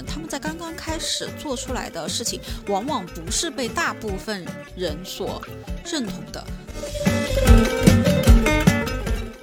[0.00, 5.42] 他们在刚刚开始做出来的事情，往往不是被大部分人所
[5.84, 6.46] 认同的。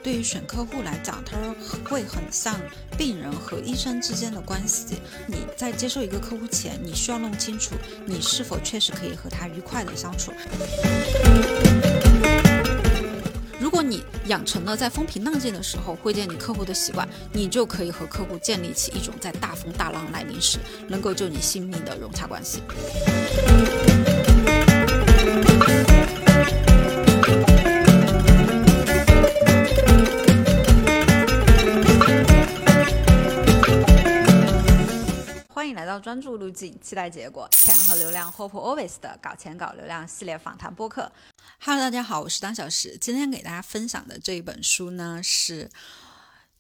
[0.02, 1.38] 对于选客户来讲，他
[1.88, 2.60] 会很像
[2.98, 4.96] 病人和医生之间的关系。
[5.28, 10.32] 你在接受一个客户前，你需要弄清楚你是否确实可以和他愉快的相处。
[13.90, 22.62] 你养成了在风平浪静的时候会见你客户的习惯，你就可以和客户建立起一种在大风大浪来临时能够救你性命的融洽关系。
[35.52, 41.12] 欢迎来到专注路径，期待结果，钱和流量，Hope Always 的搞钱搞流量系列访谈播客。
[41.62, 42.98] Hello，大家好，我是当小时。
[43.02, 45.70] 今天给大家分享的这一本书呢，是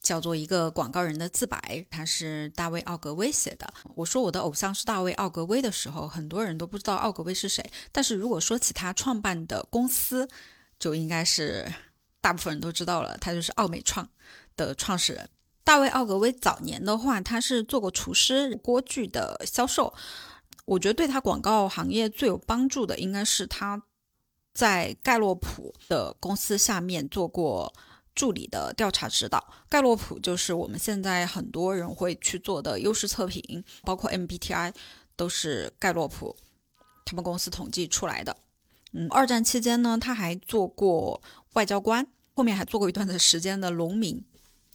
[0.01, 1.57] 叫做《一个广告人的自白》，
[1.89, 3.73] 它是大卫·奥格威写的。
[3.95, 7.63] 我说我的偶像是大卫·奥格威的时候，很多人都不知道奥格威是谁。
[7.93, 10.27] 但是如果说起他创办的公司，
[10.77, 11.65] 就应该是
[12.19, 14.07] 大部分人都知道了，他就是奥美创
[14.57, 15.29] 的创始人。
[15.63, 19.93] 大卫·奥格威早年的话，他是做过厨师、锅具的销售。
[20.65, 23.81] 我觉得对他广告行业最有帮助的，应该是他
[24.59, 27.73] 在盖洛普的公司下面做过
[28.13, 29.41] 助理的调查指导。
[29.69, 34.73] 盖洛普就是我们现在很多人会去做的优势测评，包括 MBTI
[35.15, 36.35] 都是盖洛普
[37.05, 38.35] 他们公司统计出来的。
[38.91, 41.21] 嗯，二战期间呢，他还做过
[41.53, 44.21] 外交官，后面还做过一段的时间的农民。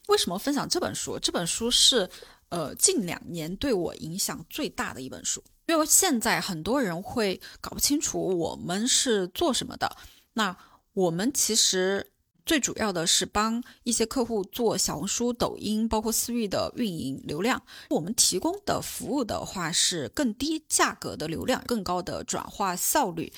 [0.08, 1.18] 为什么分享这本书？
[1.18, 2.08] 这本书是，
[2.48, 5.44] 呃，近两年对我影响最大的一本书。
[5.66, 9.96] 因为现在很多人会搞不清楚我们是做什么的。
[10.34, 10.56] 那
[10.92, 12.10] 我们其实
[12.44, 17.62] 最主要的是帮一些客户做小红书、抖音，包括私域的运营流量。
[17.90, 23.32] 我们提供的服务的话是更低价格的流量，更高的转化效率。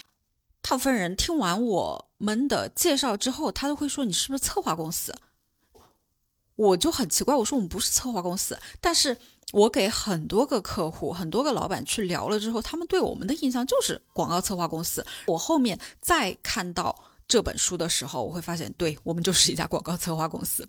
[0.61, 5.15] 大部分人听完我们的介绍之后，他都会说：“你是不是策划公司？”
[6.57, 9.17] 我就很奇怪，我说我们不是策划公司，但是
[9.53, 15.07] 我给很多个客户、很多个老板去聊了之后，他们对我们的印象就是广告策划公司。
[15.27, 16.95] 我后面再看到
[17.29, 20.69] 这本书的时候，我会发现，对我们就是一家广告策划公司。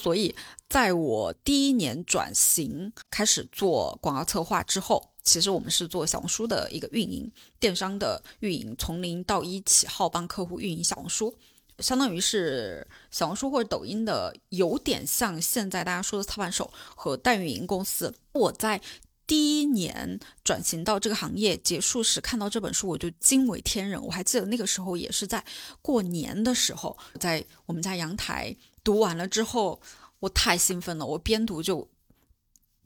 [0.00, 0.34] 所以，
[0.68, 11.34] 在我第一年转型开始做广告策划之后，其实我们是做小红书的一个运营、电商的运营，从零到一起号帮客户运营小红书。
[11.80, 18.14] 相当于是小红书或者抖音的，有点像现在大家说的操盘手和代运营公司。
[18.32, 18.80] 我在
[19.26, 24.00] 第一年转型到这个行业结束时看到这本书，我就惊为天人。
[24.00, 25.44] 我还记得那个时候也是在
[25.82, 28.54] 过年的时候，在我们家阳台
[28.84, 29.80] 读完了之后，
[30.20, 31.04] 我太兴奋了。
[31.04, 31.88] 我边读就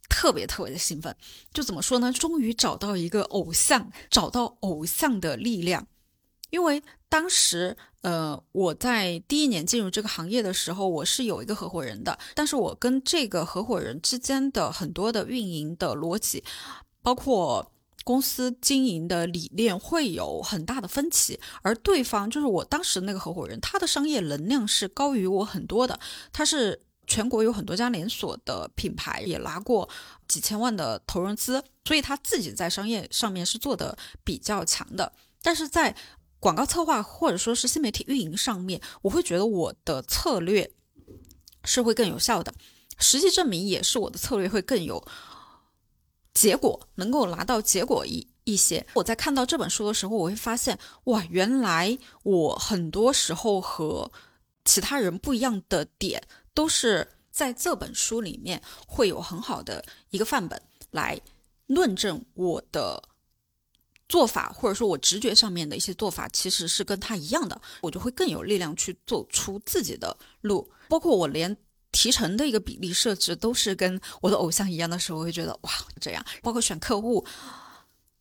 [0.08, 1.14] 特别特别的兴奋，
[1.52, 2.10] 就怎么说呢？
[2.10, 5.86] 终于找到一个偶像，找到偶像的力量，
[6.48, 7.76] 因为当时。
[8.02, 16.44] 呃，我在第一年进入这个行业的时候，我是有一个合伙人的，但是我跟这个合伙人之间的很多的运营的逻辑，
[17.02, 17.72] 包括
[18.04, 21.40] 公司经营的理念会有很大的分歧。
[21.62, 25.98] 而对方就是我当时那个合伙人，他的商业能量是高于我很多的，
[26.32, 29.88] 他是全国有很多家连锁的品牌，也拿过
[30.28, 35.96] 几千万的投融资，所以他自己在商业上面是做的比较强的，但是在。
[36.40, 40.70] 广告策划或者说是新媒体运营上面，我会觉得我的策略
[41.64, 42.54] 是会更有效的。
[42.98, 45.04] 实际证明也是我的策略会更有
[46.32, 48.86] 结果，能够拿到结果一一些。
[48.94, 54.10] 我在看到这本书的时候，我会发现，哇，原来我很多时候和
[54.64, 56.22] 其他人不一样的点，
[56.54, 60.62] 都是在这本书里面会有很好的一个范本
[60.92, 61.20] 来
[61.66, 63.07] 论证我的。
[64.08, 70.70] 做法或者说我直觉上面的一些做法，其实是跟他一样的，我就会更有力量去做出自己的路。
[70.88, 71.54] 包括我连
[71.92, 75.70] 提成的一个比例设置都是跟我的偶像一样的时候，我会觉得哇
[76.00, 76.24] 这样。
[76.42, 77.24] 包括选客户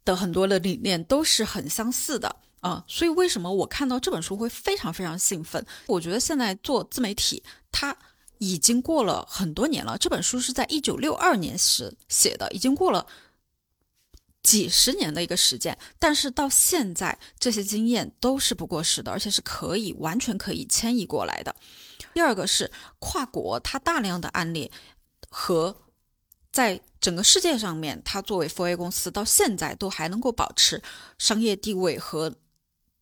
[0.03, 5.65] 的很多的理念都是很相似的啊，所以为什么我看到这本书会非常非常兴奋？
[5.85, 7.41] 我觉得现在做自媒体，
[7.71, 7.95] 它
[8.39, 9.97] 已经过了很多年了。
[9.97, 13.07] 这本书是在一九六二年时写的，已经过了。
[14.47, 21.53] 几十年的一个实践，但是到现在这些经验都是不过时的，而且是可以完全可以迁移过来的。
[22.13, 24.71] 第二个是跨国，它大量的案例
[25.29, 25.75] 和
[26.49, 30.81] 在整个世界上面，它作为 4A 公司到现在都还能够保持
[31.17, 32.33] 商业地位和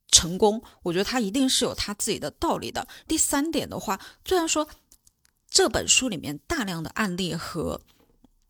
[0.07, 2.87] 成功，我觉得它一定是有它自己的道理的。
[3.07, 4.67] 第三点的话，虽然说
[5.47, 7.79] 这本书里面大量的案例和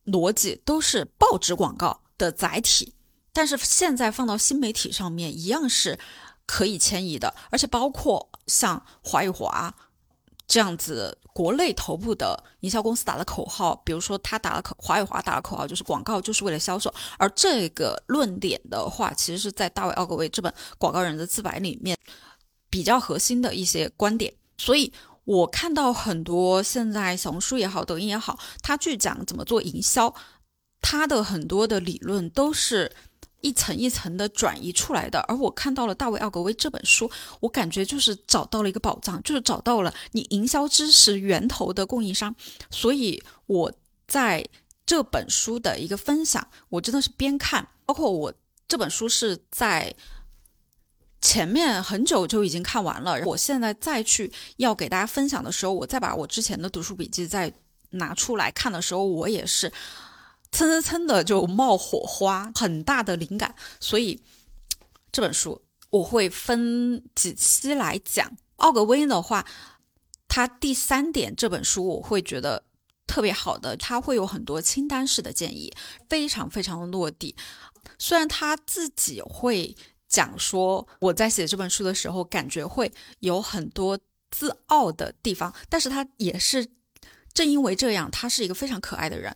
[0.06, 2.94] 逻辑都是报纸广告的载体，
[3.34, 6.00] 但是现在放到新媒体上面一样是
[6.46, 9.74] 可以迁移的，而且包括像华与华
[10.48, 21.98] 这样子国内头部的营销公司打的口号，比如说他打了口华与华打的口号就是广告就是为了销售，而这个论点的话，其实是在大卫奥格威这本广告人的自白里面
[22.70, 24.94] 比较核心的一些观点，所以。
[25.26, 30.14] 我看到很多现在小红书也好，抖音也好，他去讲怎么做营销，
[30.88, 32.92] 他的很多的理论都是
[33.42, 35.20] 一层一层的转移出来的。
[35.22, 37.10] 而我看到了大卫奥格威这本书，
[37.40, 42.36] 我感觉就是找到了一个宝藏，就是找到了你营销知识源头的供应商。
[42.70, 43.74] 所以我
[44.08, 44.48] 在
[44.86, 48.32] 这本书的一个分享，我真的是边看，包括我
[48.68, 49.96] 这本书是在。
[51.22, 57.52] 前面很久就已经看完了，我现在再去要给大家分享的时候，我再把我之前的读书笔记再
[57.90, 59.72] 拿出来看的时候，我也是
[60.56, 63.54] 蹭蹭蹭的就冒火花，很大的灵感。
[63.80, 64.22] 所以
[65.12, 68.38] 这本书我会分几期来讲。
[68.56, 69.46] 奥格威的话，
[70.28, 72.64] 他第三点这本书我会觉得
[73.06, 75.74] 特别好的，他会有很多清单式的建议，
[76.08, 77.36] 非常非常的落地。
[78.00, 79.76] 虽然他自己会。
[80.08, 84.00] 讲说我在写这本书的时候，感觉会有很多
[84.30, 86.66] 自傲的地方，但是他也是
[87.34, 89.36] 正因为这样，他是一个非常可爱的人。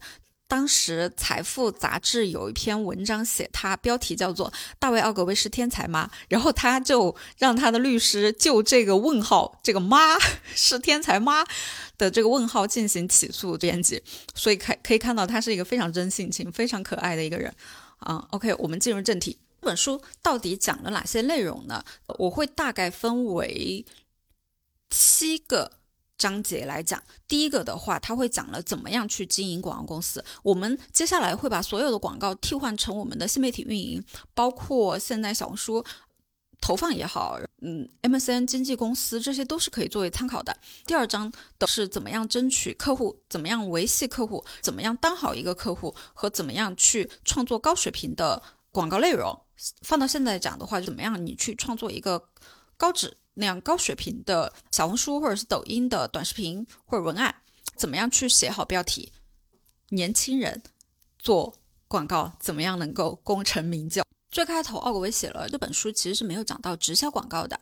[0.49, 10.17] 当时《财富》杂志有一篇文章写他，标题叫做“大卫·奥格威是天才吗？”然后他就让他的律师就这个问号，这个“妈
[10.55, 11.45] 是天才吗”
[11.99, 14.01] 的这个问号进行起诉编辑。
[14.33, 17.53] 所以可可以看到，他是一个非常真性情、非常可爱的一个人。
[17.99, 19.37] 啊，OK，我们进入正题。
[19.61, 21.83] 这本书到底讲了哪些内容呢？
[22.17, 23.85] 我会大概分为
[24.89, 25.78] 七个
[26.19, 27.01] 章节来讲。
[27.27, 30.23] 第一个的话，他会讲了怎么样去经营广告公司。
[30.43, 34.03] 我们接下来会把所有的广告替换成我们的新媒体运营，
[34.35, 35.83] 包括现在小红书
[36.61, 40.55] 投放也好，嗯，MCN 经纪公司这些都是可以作为参考的。
[40.85, 49.39] 第二章的是怎么样争取客户，怎么样维系客户，怎么样当好一个客户，和怎么样去创作高水平的广告内容。
[49.81, 51.25] 放到现在讲的话，怎么样？
[51.25, 52.21] 你去创作一个
[52.77, 57.33] 高质那样、高水平的小红书或者是抖音的短视频或者文案，
[57.75, 59.11] 怎么样去写好标题？
[59.89, 60.61] 年轻人
[61.17, 61.55] 做
[61.87, 64.03] 广告怎么样能够功成名就？
[64.31, 67.59] 最开头奥格威写了这本书，其实是没有讲到直销广告的，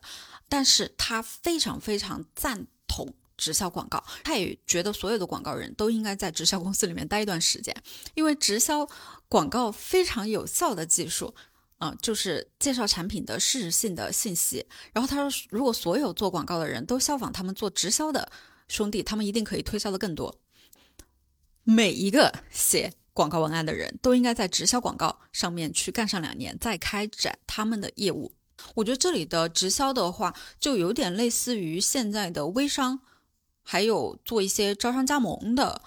[0.48, 7.74] 但是他非常非常赞同直销广告，他也觉得所有的广告人都应该在直销公司里面待一段时间，
[8.14, 8.86] 因为直销
[9.28, 11.34] 广告非常有效的技术。
[11.78, 14.66] 啊，就是介绍产品的事实性的信息。
[14.92, 18.30] 然后他说，如果所有做广告的人都效仿他们做直销的
[18.68, 20.34] 兄弟，他们一定可以推销的更多。
[21.62, 28.32] 每一个写广告文案的人都应该在直销广告上面去干上两年，再开展他们的业务。
[28.74, 33.00] 我觉得这里的直销的话，就有点类似于现在的微商，
[33.62, 35.80] 还有做一些招商加盟的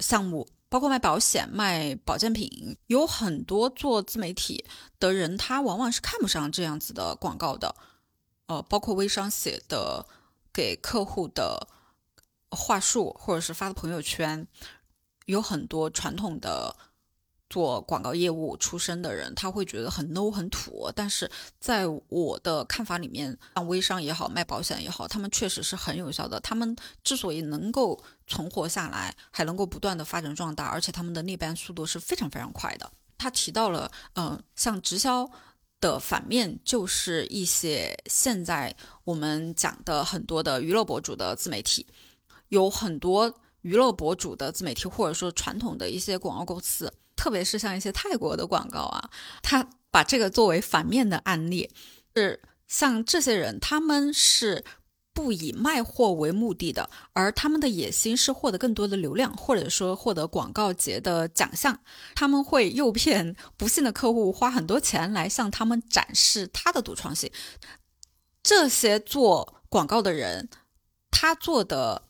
[0.00, 0.48] 项目。
[0.76, 4.62] 包括卖保险、卖保健品，有很多做自媒体
[5.00, 7.74] 的人，他往往是看不上这样子的广告的。
[8.44, 10.06] 呃，包括微商写的
[10.52, 11.66] 给客户的
[12.50, 14.46] 话术，或者是发的朋友圈，
[15.24, 16.76] 有很多传统的。
[17.48, 20.90] 做广告业务出身的人，他会觉得很 low 很土。
[20.94, 26.40] 但是在我的看法里面，像微商也好，卖保险也好，他们确实是很有效的。
[26.40, 32.90] 他们之所以能够存活下来，还能够不断的发展壮大，而且他们的裂变速度是非常非常快的。
[33.16, 35.30] 他提到了，嗯，像直销
[35.80, 38.74] 的反面，就是一些现在
[39.04, 41.86] 我们讲的很多的娱乐博主的自媒体，
[42.48, 46.92] 有很多娱乐博主的自媒体，或者说传统的一些广告公司。
[47.16, 49.10] 特别是像一些泰国的广告啊，
[49.42, 51.70] 他把这个作为反面的案例，
[52.14, 54.64] 是像这些人，他们是
[55.12, 61.80] 不以卖货为目的的，而他们的野心是获得更多的流量，或者说获得广告节的奖项。
[62.14, 67.30] 他们会诱骗不幸的客户花很多钱来向他们展示他的独创性。
[68.42, 70.48] 这些做广告的人，
[71.10, 72.05] 他做的。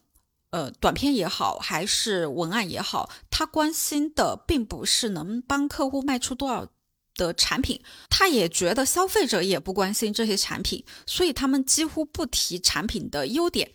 [0.57, 6.67] 呃，短片也好，还是文案也好，他关心的并不是能帮客户卖出多少
[7.15, 13.71] 的产品，他也觉得消费者也不关心这些产品，所以他们几乎不提产品的优点，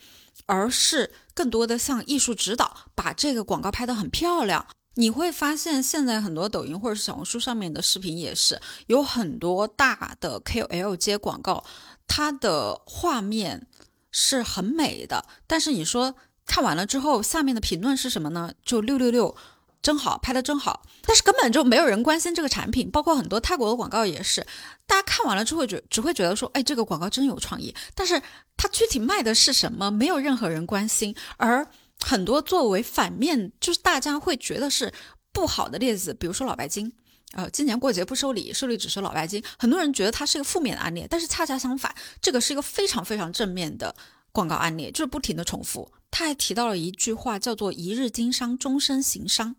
[0.47, 4.65] 而是更多的像艺术指导，把这个广告拍得很漂亮。
[4.95, 11.63] 你会发现，现在很多抖音或者是小红书上面的视频也是有很多大的 KOL 接广告，
[12.07, 13.67] 它的画面
[14.09, 16.15] 是很美的，但是你说。
[16.51, 18.51] 看完了之后，下面的评论是什么呢？
[18.65, 19.33] 就六六六，
[19.81, 24.45] 真好，拍的真好，但是根本就没有人关心这个产品，包括很多泰国的广告也是，
[24.85, 28.21] 大家看完了之后觉只会觉得说，哎，这个广告真有创意，但是
[28.57, 31.15] 它具体卖的是什么，没有任何人关心。
[31.37, 31.65] 而
[32.01, 34.93] 很多作为反面，就是大家会觉得是
[35.31, 36.91] 不好的例子，比如说老白金，
[37.31, 43.95] 呃，今年过节不收礼，收礼只收老白金，很多人觉得它是一个负面的案例，但是恰恰相反，这个是一个非常非常正面的
[44.33, 45.89] 广告案例，就是不停的重复。
[46.11, 49.55] 他还提到了一句话，叫做“一日经商，终身行商”，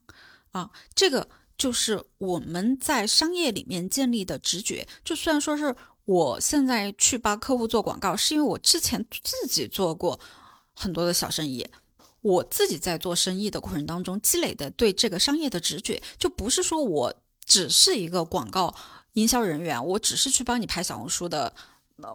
[0.52, 4.86] 啊，这个就是我们在商业里面建立的直觉。
[5.02, 10.20] 就虽然说是我现在去帮客户做广告，是因为我之前自己做过
[10.74, 11.66] 很多的小生意，
[12.20, 17.14] 我自己在做生意的过程当中积累的对这个商业的直觉，就不是说我
[17.46, 18.74] 只是一个广告
[19.14, 21.54] 营销人员，我只是去帮你拍小红书的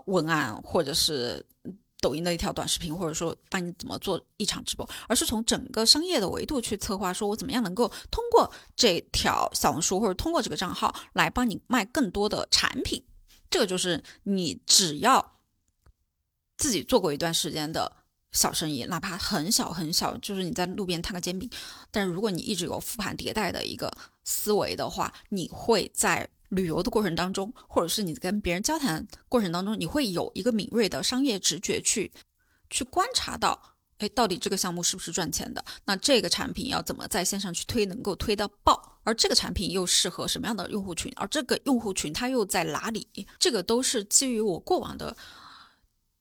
[0.05, 1.43] 文案，或者是。
[1.99, 13.03] 抖音的一条短视频，或者说帮你怎么做一场直播，而是从整个商业的维度去策划，说我怎么样能够通过这条小红书或者通过这个账号来帮你卖更多的产品。
[13.49, 15.37] 这个就是你只要
[16.57, 17.91] 自己做过一段时间的
[18.31, 21.49] 小生意，哪怕很小很小，就是你在路边摊个煎饼，
[21.89, 23.91] 但是如果你一直有复盘迭代的一个
[24.23, 26.29] 思维的话，你会在。
[26.49, 32.11] 旅游的过程当中，或者是你跟别人交谈过程当中，你会有一个敏锐的商业直觉去
[32.69, 35.63] 去观察到，哎，到底这个项目是不是赚钱的？
[35.85, 38.99] 那这个产品要怎么在线上去推，能够推到爆？
[39.03, 41.11] 而这个产品又适合什么样的用户群？
[41.15, 43.07] 而这个用户群它又在哪里？
[43.37, 45.15] 这个都是基于我过往的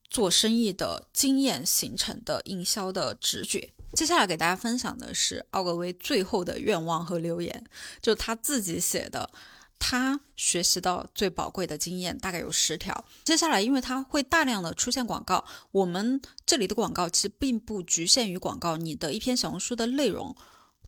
[0.09, 3.73] 做生意的经验形成的营销的直觉。
[3.92, 7.64] 接下来给大家分享的是奥格威最后的愿望和留言，
[8.02, 9.30] 就他自己写的。
[9.78, 13.04] 他学习到最宝贵的经验大概有十条。
[13.25, 20.35] 接下来，因为它会大量的出现广告，我们这里的广告其实并不局限于广告，你的一篇小红书的内容、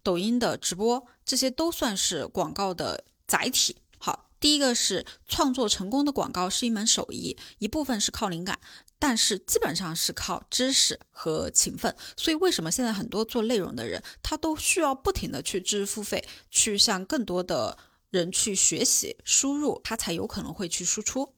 [0.03, 3.77] 抖音的直播，这些都算是广告的载体。
[3.99, 8.59] 好，第一个是创作成功的广告是一门手艺，一部分是靠灵感，
[8.99, 11.95] 但是基本上是靠知识和勤奋。
[12.17, 17.79] 所以，为什么现在很多做内容的人，他都需要不停的去知识付费，去向更多的。
[18.11, 21.35] 人去学习输入，他才有可能会去输出。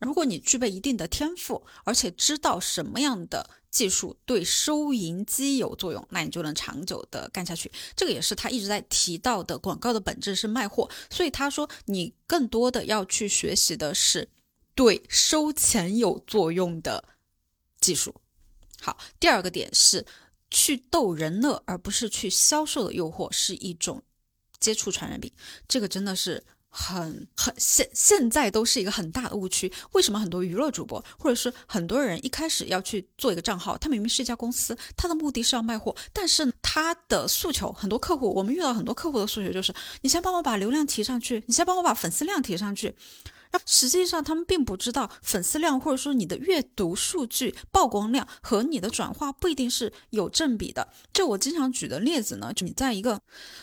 [0.00, 7.70] 如果你具备一定的天赋，而且知道什么样的技术对收银机有作用，那你就能长久的干下去。
[7.96, 10.90] 这个也是他一直在提到的，广告的本质是卖货。
[11.10, 14.28] 所以他说，你更多的要去学习的是
[14.74, 17.04] 对收钱有作用的
[17.80, 18.14] 技术。
[18.80, 20.04] 好，第二个点是
[20.50, 24.02] 去逗人乐，而不是去销售的诱惑，是一种。
[24.64, 25.30] 接触传染病，
[25.68, 29.70] 这个真的是很很现现在都是一个很大的误区。
[29.92, 42.94] 为什么很多娱乐主播，或者是很多人一开始要去做一个账号，他明明是一家公司，他的目的是要卖货，但是他的诉求，很多客户，我们遇到很多客户的诉求就是，你先帮我把流量提上去，你先帮我把粉丝量提上去。
[43.66, 50.88] 实际上，他们并不知道粉丝量或者说你的阅读数据、曝光量和你的转化不一定是有正比的。
[51.12, 53.20] 就我经常举的例子呢，就你在一个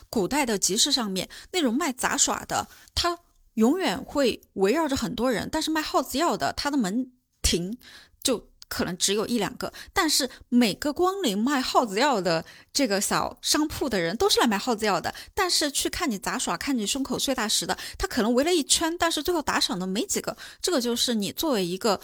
[0.09, 3.17] 古代的集市上面，那种卖杂耍的，他
[3.55, 7.77] 永远会围绕着很多人；但是卖耗子药的，他的门庭
[8.21, 8.50] 就。
[8.71, 15.13] 可能只有一两个，但是每个光临卖耗子药的这个小商铺的人都是来买耗子药的。
[15.33, 20.37] 但是去看你杂耍、看你胸口碎大石的，他可能围了一圈，但是最后打赏的没几个。
[20.61, 21.99] 这个就是你作为一个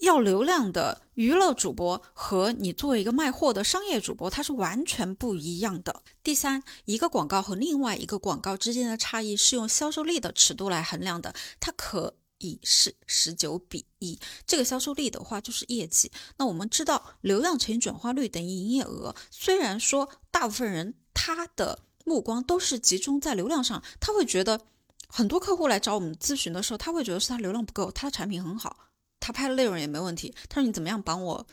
[0.00, 6.02] 要流量的娱乐主播和你作为一个卖货的商业主播，它是完全不一样的。
[6.22, 12.16] 第三，一个广告和另外一个广告之间的差异是用销售力的尺度来衡量的，它可。
[12.44, 16.12] 以是十九比一，这个销售力的话就是业绩。
[16.36, 19.14] 那我们知道，流量乘以转化率等于营业额。
[19.30, 24.60] 虽然说大部分人他的目光都是集中在流量上，他会觉得
[25.08, 30.34] 很多客户来找我们咨询的时候，他会觉得是他流量不够，他的产品很好，他拍的内容也没问题。
[30.48, 31.46] 他说你怎么样帮我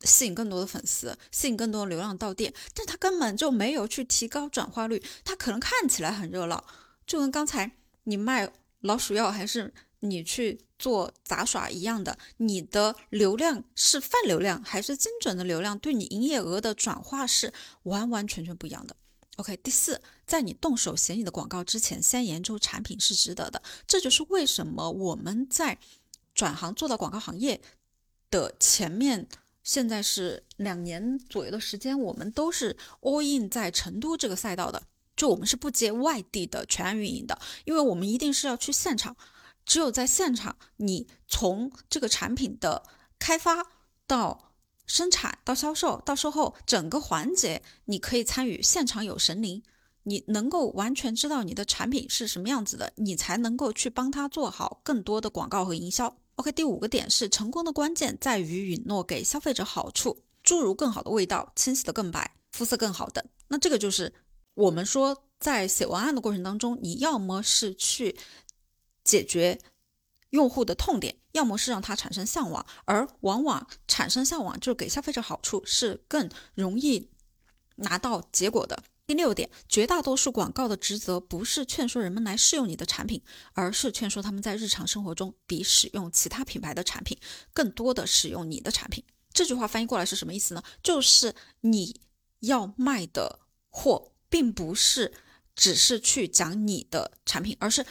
[0.00, 2.52] 吸引更多的粉丝，吸引更多的流量到店？
[2.74, 5.02] 但他根本就没有去提高转化率。
[5.24, 6.64] 他可能看起来很热闹，
[7.06, 7.70] 就跟刚才
[8.04, 9.72] 你卖老鼠药还是。
[10.00, 17.52] 你去做杂耍一样的，你的流量是泛流量还是精准的流量，对你营业额的转化是
[17.84, 18.94] 完完全全不一样的。
[19.36, 23.62] OK，第四，在你动手写你的广告之前，先研究产品是值得的。
[23.86, 25.78] 这就是为什么我们在
[26.34, 27.60] 转行做到广告行业
[28.30, 29.26] 的前面，
[29.62, 34.82] 现在是两年左右的时间，我们都是 all in 在成都这个赛道的，
[35.16, 39.16] 就我们是不接外地的全案运营的，因为我们一定是要去现场。
[39.66, 42.84] 只有在现场，你从这个产品的
[43.18, 43.66] 开发
[44.06, 44.54] 到
[44.86, 48.62] 生产到销售到售后整个环节，你可以参与。
[48.62, 49.60] 现场有神灵，
[50.04, 56.16] 你能够完全知道你的产品是什么样子的，你才能够去帮他做好更多的广告和营销。
[56.36, 63.24] OK，第五个点是成功的关键在于允诺给消费者好处，诸如更好的味道、清洗的更白、肤色更好等。
[63.48, 64.12] 那这个就是
[64.54, 68.16] 我们说在写文案的过程当中，你要么是去
[69.06, 69.58] 解决
[70.30, 77.10] 用户的痛点，要么是让他产生向往，而往往产生向往就是给消费者好处是更容易
[77.76, 78.82] 拿到结果的。
[79.06, 83.22] 第六点，绝大多数广告的职责不是劝说人们来试用你的产品，
[83.52, 87.16] 而是劝说他们在日常生活中比使用其他品牌的产品
[87.52, 89.04] 更多的使用你的产品。
[89.32, 90.62] 这句话翻译过来是什么意思呢？
[90.82, 92.00] 就是你
[92.40, 95.12] 要卖的货，并不是
[95.54, 97.86] 只是去讲你的产品，而是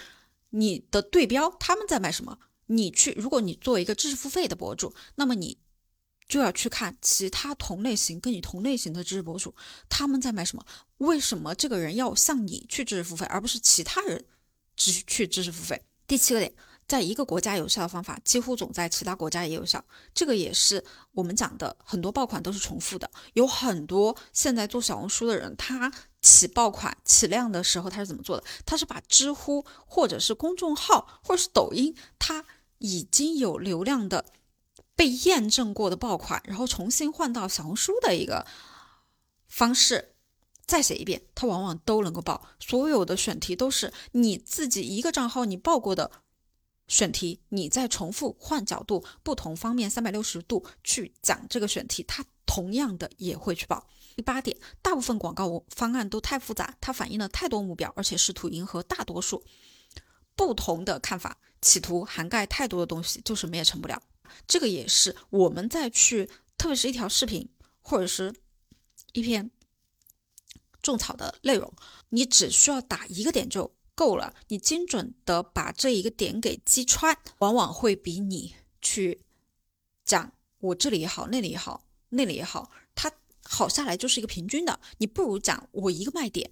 [0.56, 2.40] 你的对标他们在卖什么。
[2.68, 5.58] 你去，如果你做一个知识付费的博主，那么你。
[6.28, 9.54] 就要去看其他同类型跟你同类型的知识博主，
[9.88, 10.66] 他们在卖什么？
[10.98, 14.26] 为什么这个人要向你去知识付费，而不是其他人
[14.76, 15.80] 只去知识付费？
[16.08, 16.52] 第七个点，
[16.88, 19.84] 在一个国家有效的方法，几乎总在其他国家也有效。
[20.14, 23.10] 这个也是我们讲的，很多爆款都是重复的。
[23.34, 28.44] 有很多现在做小红书的人，他起爆款、起量的时候，他是怎么做的？
[28.66, 32.46] 他是把知乎或者是公众号或者是抖音，他
[32.80, 34.26] 已经有流量的。
[34.98, 38.46] 被验证过的爆款，然后重新换到小红书的一个
[39.50, 40.14] 方式，
[40.66, 42.48] 再写一遍，它往往都能够爆。
[42.62, 46.10] 所有的选题都是你自己一个账号你报过的
[46.88, 53.88] 选题，你再重复换角度、不同方面三百六十度去讲这个选题，它同样的也会去爆。
[54.16, 59.44] 第八点，大部分广告方案都太复杂，它反映了太多目标，而且试图迎合大多数
[60.36, 64.02] 不同的看法，企图涵盖太多的东西，就什么也成不了。
[64.48, 67.50] 这个也是我们在去，特别是一条视频
[67.82, 68.34] 或者是
[69.12, 69.52] 一篇
[70.82, 71.74] 种草的内容，
[72.10, 74.34] 你只需要打一个点就够了。
[74.50, 79.22] 你精准的把这一个点给击穿，往往会比你去
[80.04, 83.12] 讲我这里也好，那里也好，那里也好，它
[83.44, 84.80] 好下来就是一个平均的。
[84.98, 86.52] 你不如讲我一个卖点，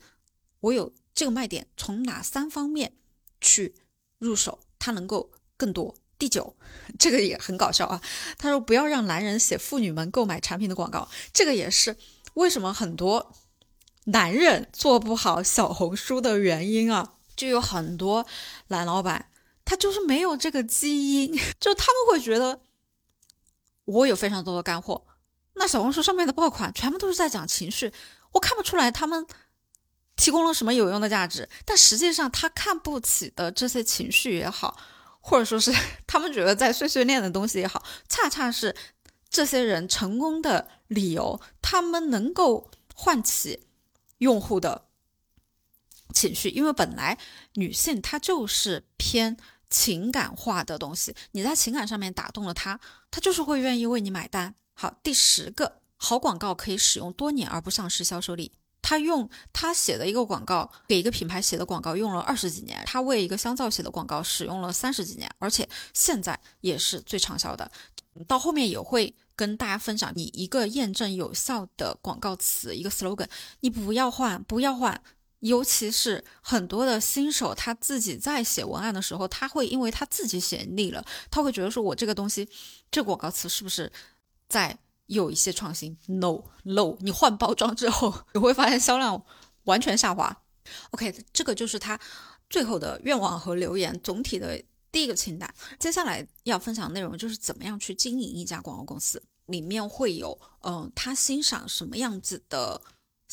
[0.61, 2.93] 我有这个卖点，从哪三方面
[3.39, 3.75] 去
[4.17, 5.95] 入手，它能够更多。
[6.19, 6.55] 第九，
[6.97, 8.01] 这个也很搞笑啊。
[8.37, 11.97] 他说：“不要让男人写妇女们购买产品的广告。”这个也是
[12.35, 13.33] 为什么很多
[14.05, 17.15] 男人做不好小红书的原因啊。
[17.35, 18.25] 就有很多
[18.67, 19.29] 男老板，
[19.65, 22.61] 他就是没有这个基因， 就他们会觉得
[23.85, 25.05] 我有非常多的干货。
[25.55, 27.93] 那小红书上面的爆款全部都是在讲情绪，
[28.31, 29.25] 我看不出来他们
[30.15, 31.47] 提供了什么有用的价值。
[31.65, 34.77] 但实际上，他看不起的这些情绪也好。
[35.25, 35.71] 或者说是
[36.05, 38.75] 他们觉得在碎碎念的东西也好，恰恰是
[39.29, 41.39] 这些人成功的理由。
[41.61, 43.67] 他们能够唤起
[44.17, 44.83] 用户的
[46.13, 47.17] 情绪，因为本来
[47.55, 49.35] 女性她就是偏
[49.69, 52.79] 情感化的东西，你在情感上面打动了她，
[53.11, 54.55] 她就是会愿意为你买单。
[54.73, 58.51] 好，第十个，好广告可以使用多年而不丧失销售力。
[58.85, 67.71] 他用他写的一个广告给一个品牌写的广告用了二十几年，他为一个香皂写的广告使用了三十几年，而且现在也是最畅销的。
[68.27, 73.27] 到后面也会跟大家分享，你一个验证有效的广告词，一个 slogan，
[73.61, 75.01] 你不要换，不要换。
[75.43, 82.49] 尤其是很多的新手，他自己在写文案的时候，他会因为他自己写腻了，他会觉得说我这个东西，
[82.91, 83.91] 这广告词是不是
[84.49, 84.77] 在。
[85.07, 89.21] 有一些创新，no No，你换包装之后， 你会发现销量
[89.65, 90.35] 完全下滑。
[90.91, 91.99] OK，这个就是他
[92.49, 94.59] 最后的愿望和留言，总体的
[94.93, 95.53] 第一个清单。
[95.77, 102.81] 接下来要分享的内容就是怎么样去经营一家广告公司，里面会有，嗯，他欣赏什么样子的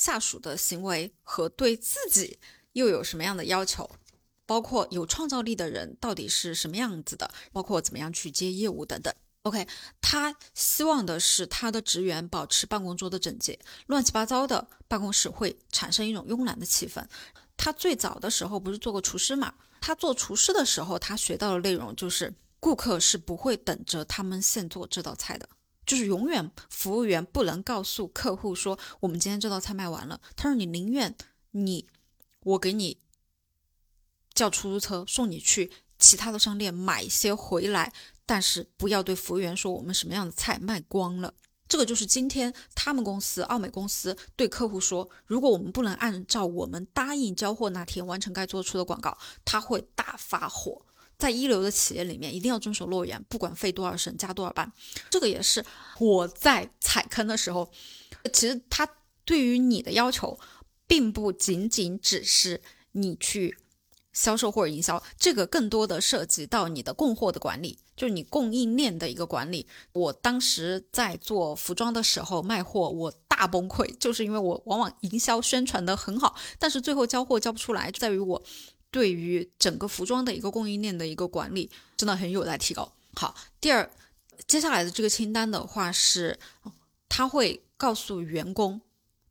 [0.01, 2.39] 下属的行为和对自己
[2.73, 3.91] 又有什么样的要求，
[4.47, 9.15] 包括有创造力的人到底是什么样子的，包括怎么样去接业务等等。
[9.43, 9.69] OK，
[10.01, 13.59] 他希望的是他的职员保持办公桌的整洁，
[13.89, 17.05] 乱七八糟的办公室会产生一种慵懒的气氛。
[17.59, 19.53] 他最早的时候不是做过厨师嘛？
[19.83, 25.47] 他做厨师的时候，他学到的内容就是顾客是不会等着他们现做这道菜的，
[25.91, 30.21] 就是永远服务员不能告诉客户说我们今天这道菜卖完了。
[30.37, 31.17] 他说你宁愿
[31.51, 31.85] 你
[32.45, 32.99] 我给你
[34.33, 37.93] 叫出租车送你去其他的商店买一些回来。
[38.25, 41.35] 但是不要对服务员说我们什么样的菜卖光了，
[41.67, 50.87] 这个就是今天他们公司奥美公司对客户说，如果我们不能按照我们答应交货那天完成该做出的广告，他会大发火。
[51.21, 54.73] 在一流的企业里面，一定要遵守诺言，不管费多少神加多少班。
[55.11, 55.65] 这个也是
[56.01, 57.71] 我在踩坑的时候，
[58.33, 58.89] 其实他
[59.25, 60.37] 对于你的要求。
[60.91, 63.57] 并不仅仅只是你去
[64.13, 69.69] 销售或者营销，这个更多的涉及到你的供货的管理，就是你供应链的一个管理。
[69.93, 78.43] 我当时在做服装的时候卖货，我大崩溃，就是因为我往往营销宣传的很好，但是最后交货交不出来，就在于我
[78.91, 82.93] 对于整个服装的一个供应链的一个管理真的很有待提高。
[83.15, 83.91] 好，第二，
[84.47, 86.39] 接下来的这个清单的话是，
[87.09, 88.81] 他会告诉员工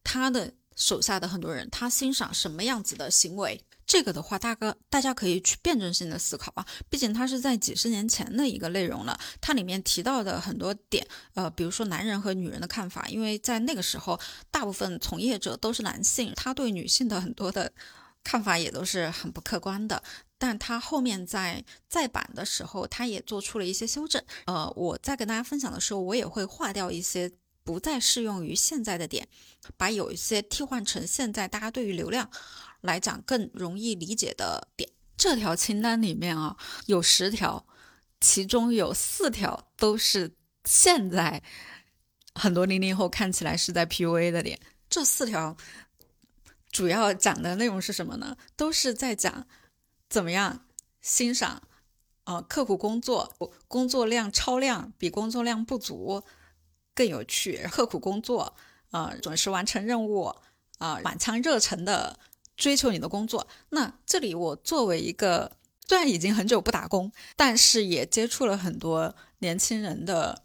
[0.03, 0.53] 他的。
[0.79, 3.61] 手下的很多人，他欣赏什么样子的行为？
[3.85, 6.65] 这个的话，大哥，大家可以去辩证性的思考啊。
[6.89, 14.17] 毕竟它是在几十年前的一个内容了，它里面提到的很多点，呃，比如说男人和女人的看法，因为在那个时候，
[14.49, 17.69] 大部分从业者都是男性，他对女性的很多的
[18.29, 20.03] 看法也都是很不客观的。
[20.37, 24.23] 但他后面在再版的时候，他也做出了一些修正。
[24.45, 27.31] 呃，我在跟大家分享的时候，我也会划掉一些。
[27.61, 29.27] 不再适用于现在的点，
[29.77, 32.27] 把有一些替换成现在大家对于流量
[32.81, 34.89] 来讲更容易理解的点。
[35.15, 37.63] 这条清单里面啊，有十条，
[38.19, 40.31] 其中有四条都是
[40.65, 41.43] 现在
[42.33, 44.59] 很多零零后看起来是在 PUA 的点。
[44.89, 45.55] 这四条
[46.71, 48.37] 主要讲的内容是什么呢？
[48.55, 49.47] 都是在讲
[50.09, 50.65] 怎么样
[51.01, 51.63] 欣赏
[52.25, 53.33] 呃刻苦工作，
[53.67, 56.23] 工作量超量比工作量不足。
[56.95, 58.53] 更有趣，刻苦工作，
[58.91, 60.35] 呃，准时完成任务，
[60.79, 62.19] 啊，满腔热忱的
[62.57, 63.47] 追求你的工作。
[63.69, 65.55] 那这里我作为一个
[65.87, 70.43] 虽然已经很久不打工，但是也接触了很多年轻人的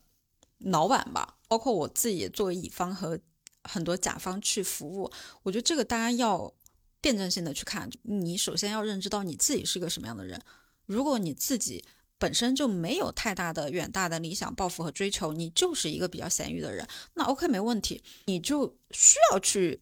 [0.59, 3.19] 老板吧，包括我自己作为乙方和
[3.65, 5.11] 很多甲方去服务。
[5.43, 6.53] 我觉得这个大家要
[7.01, 10.41] 辩证性的去看，你首先要认知到你自己是个什么样的人。
[10.87, 11.85] 如果你自己，
[12.17, 19.81] 本身就没有太大的远大的理想抱负和追求，你就是一个比较闲鱼的人，那 OK 没问题，你就需要去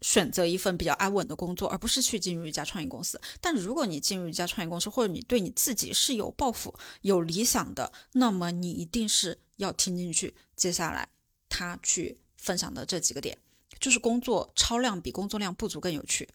[0.00, 3.20] 选择一份比较安稳的工作，而不是去进入一家创业公司。
[3.40, 10.34] 但如果你进入一家创业公司，或者你对你自己是有抱负、有理想的，那么你一定是要听进去。
[10.56, 11.08] 接下来
[11.48, 13.36] 他去分享的这几个点，
[13.80, 16.28] 就是工作超量比工作量不足更有趣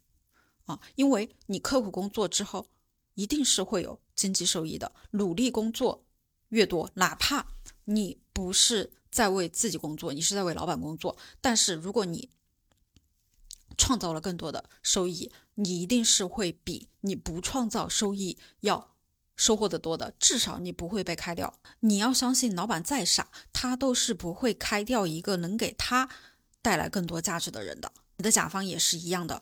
[0.65, 2.65] 啊，因为你刻苦工作之后。
[3.15, 4.93] 一定是会有经济收益的。
[5.11, 6.05] 努力工作
[6.49, 7.45] 越多，哪怕
[7.83, 12.29] 你不是在为自己工作，你是在为老板工作，但是如果你
[13.77, 18.95] 创造了更多的收益，你一定是会比你不创造收益要
[19.39, 20.13] 收获的多的。
[20.19, 21.53] 至少你不会被开掉。
[21.79, 26.09] 你要相信，老板再傻，他都是不会开掉一个能给他
[26.61, 27.89] 带来更多价值的人的。
[28.17, 29.41] 你的甲方也是一样的。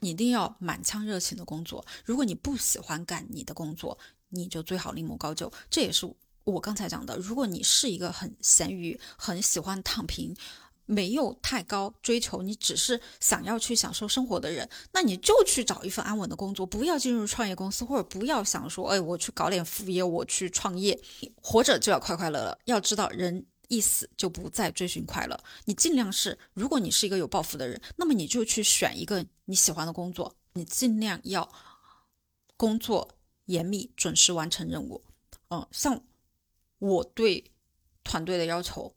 [0.00, 1.84] 你一定要满腔热情的工作。
[2.04, 5.50] 如果你不喜欢干你的工作，你就最好另谋高就。
[5.70, 6.06] 这也是
[6.44, 7.16] 我刚才讲的。
[7.16, 10.36] 如果你是一个很闲鱼、很喜欢躺平、
[10.86, 20.98] 没有太高追求，你只是想要去享受生活的人，那你就去找一份安稳的工作，不要进入创业公司，或者不要想说，哎，我去搞点副业，我去创业。
[21.36, 22.58] 活着就要快快乐乐。
[22.64, 23.46] 要知道人。
[23.68, 31.50] 一死就不再追寻快乐，你尽量是，如果你是一个有抱负的人，那么你就去选一个你喜欢的工作，你尽量要
[32.58, 33.08] 工作
[33.46, 35.02] 严密，准时完成任务。
[35.48, 36.04] 嗯，像
[36.80, 37.50] 我对
[38.04, 38.94] 团队的要求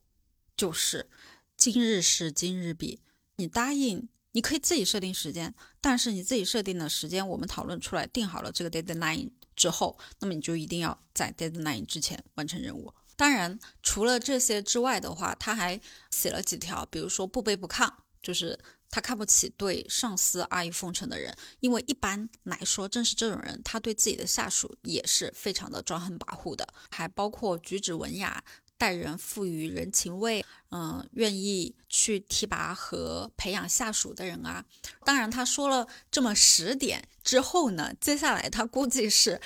[0.58, 1.10] 就是
[1.58, 3.00] 今日事今日毕。
[3.38, 12.94] 你答应，你可以自己设定时间，但是你自己设定的时间，我们讨论出来定好了这个 deadline 之后，那么你就一定要在 deadline 之前完成任务。
[13.15, 15.80] 当然，除了这些之外的话，他还
[16.12, 17.89] 写了几条，比如说不卑不亢，
[18.22, 26.68] 就是他看不起对上司阿谀奉承的人，因为一般来说，正是这种人，他对自己的下属也是非常的专横跋扈的。
[26.91, 28.44] 还包括举止文雅、
[28.78, 34.65] 待人富于人情味，嗯，愿意去提拔和培养下属的人啊。
[35.05, 39.39] 当然，他说了这么十点之后呢，接下来他估计是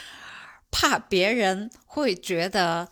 [0.72, 2.90] 怕别人会觉得。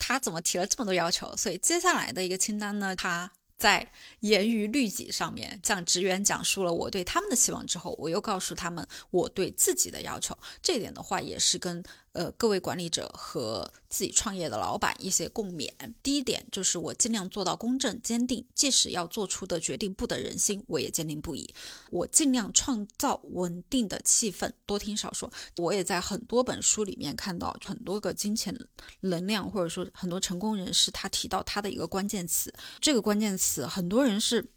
[0.00, 1.36] 他怎么提了这么多要求？
[1.36, 2.94] 所以接下来的一个清单呢？
[2.94, 10.38] 他在严于律己上面向职员讲述了我对他们的期望之后，我又告诉他们我对自己的要求。
[10.62, 11.82] 这点的话，也是跟。
[12.12, 15.70] 呃，各位管理者和自己创业的老板一些共勉。
[16.02, 21.54] 第一点就是我尽量做到公正坚定，即使要做出的决定不得人心，我也坚定不移。
[21.90, 25.30] 我尽量创造稳定的气氛，多听少说。
[25.58, 28.58] 我也在很多本书里面看到很多个金钱
[29.00, 34.50] 能量，或者说很多成功人士他提到他的一个关键词，这个关键词很多人是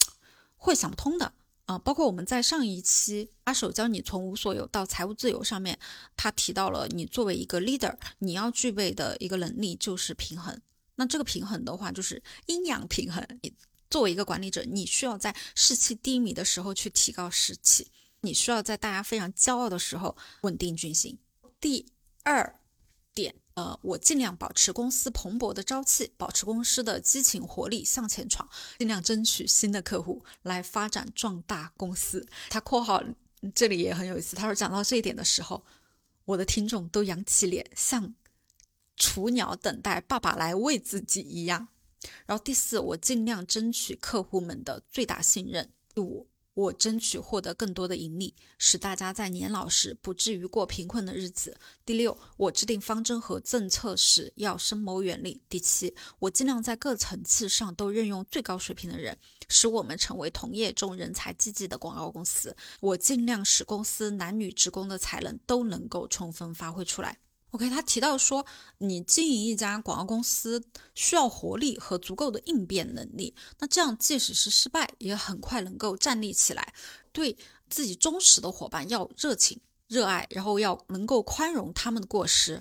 [0.56, 1.32] 会想不通的。
[1.70, 5.78] 啊，包括我们在上一期阿手教你从无所有到财务自由上面，
[6.16, 10.60] 他提到了你作为一个 leader，你要具备的一个能力就是平衡。
[10.96, 13.24] 那这个平衡的话，就是阴阳平衡。
[13.42, 13.54] 你
[13.88, 17.86] 作为一个管理者，你需要在士气低迷的时候去提高士气，
[18.22, 21.16] 你需要在大家非常骄傲的时候稳定军心。
[21.60, 21.86] 第
[22.24, 22.59] 二，
[23.54, 32.26] 呃，我尽量保持公司蓬勃的朝气，保持公司的激情活力向前闯，尽量争取新的客户来发展壮大公司。
[32.48, 33.02] 他括号
[33.54, 35.64] 这里也很有意思，他说讲到这一点的时候，
[36.24, 38.14] 我的听众都扬起脸，像
[38.96, 41.68] 雏鸟等待爸爸来喂自己一样。
[42.26, 45.70] 然后第四，我尽量争取客户们的最大信任。
[45.94, 46.28] 第五，
[46.60, 51.56] 我争取获得更多的盈利，使大家在年老时不至于过贫困的日子。
[51.86, 55.40] 第六，我制定方针和政策时要深谋远虑。
[55.48, 59.16] 第七，我尽量在各层次上都任用最高水平的人，
[59.48, 62.54] 使我们成为同业中人才济济的广告公司。
[62.80, 67.18] 我尽量使公司男女职工的才能都能够充分发挥出来。
[67.52, 68.46] OK，他提到说，
[68.78, 70.62] 你经营一家广告公司
[70.94, 73.34] 需要活力和足够的应变能力。
[73.58, 76.72] 那这样，即使是失败，也很快能够站立起来。
[77.12, 77.36] 对
[77.68, 82.60] 自己忠实的伙伴要热情、热爱，然后要能够宽容他们的过失，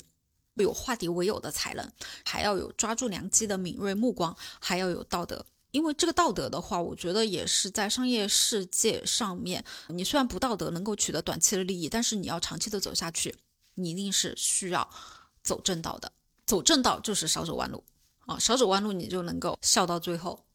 [0.56, 1.88] 有化敌为友的才能，
[2.26, 5.46] 还要有抓住良机的敏锐目光，还要有道德。
[5.70, 13.36] 因为这个道德的话，我觉得也是在商业世界上面，你虽然不道德能够取得短期的利益，但是你要长期的走下去。
[13.80, 14.90] 你一定是需要
[15.42, 16.12] 走正道的，
[16.46, 17.84] 走正道就是少走弯路
[18.26, 20.46] 啊，少走弯路你就能够笑到最后。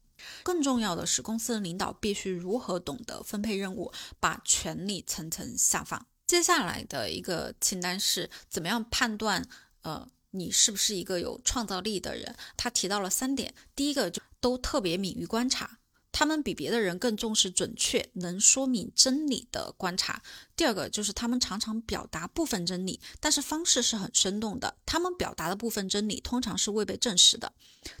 [0.43, 6.05] 更重要的是，公司的领导必须如何懂得分配任务，把权力层层下放。
[6.25, 9.47] 接下来的一个清单是怎么样判断，
[9.81, 12.35] 呃，你是不是一个有创造力的人？
[12.55, 15.79] 他提到了三点，第一个就都特别敏于观察。
[16.17, 20.23] 他们比别的人更重视准确、能说明真理的观察。
[20.55, 24.77] 第二个就是他们常常表达部分真理，但是方式是很生动的。
[24.85, 27.51] 他们表达的部分真理通常是未被证实的。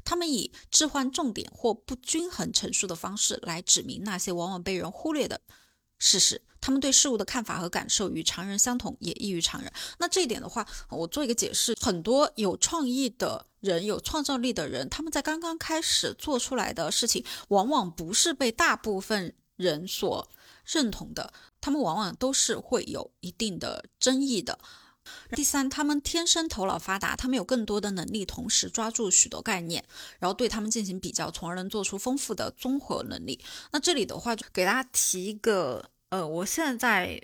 [0.05, 5.41] 他们以置换重点或不均衡陈述的方式来指明那些往往被人忽略的
[5.97, 6.41] 事实。
[6.61, 9.71] 他们对事物的看法和感受与常人相同，也异于常人。
[9.99, 20.27] 那这一点的话，我做一个解释：很多有创意的人、有创造力的人，他们在刚刚开始做出来的事情，往往不是被大部分人所
[20.65, 21.31] 认同的，
[21.61, 24.57] 他们往往都是会有一定的争议的。
[25.31, 29.83] 第三，他们天生头脑发达，他们有更多的能力，同时抓住许多概念，
[30.19, 33.39] 然后对他们进行比较，从而能做出丰富的综合能力。
[33.71, 35.89] 那这里的话，就给大家提一个。
[36.09, 37.19] 呃，我现在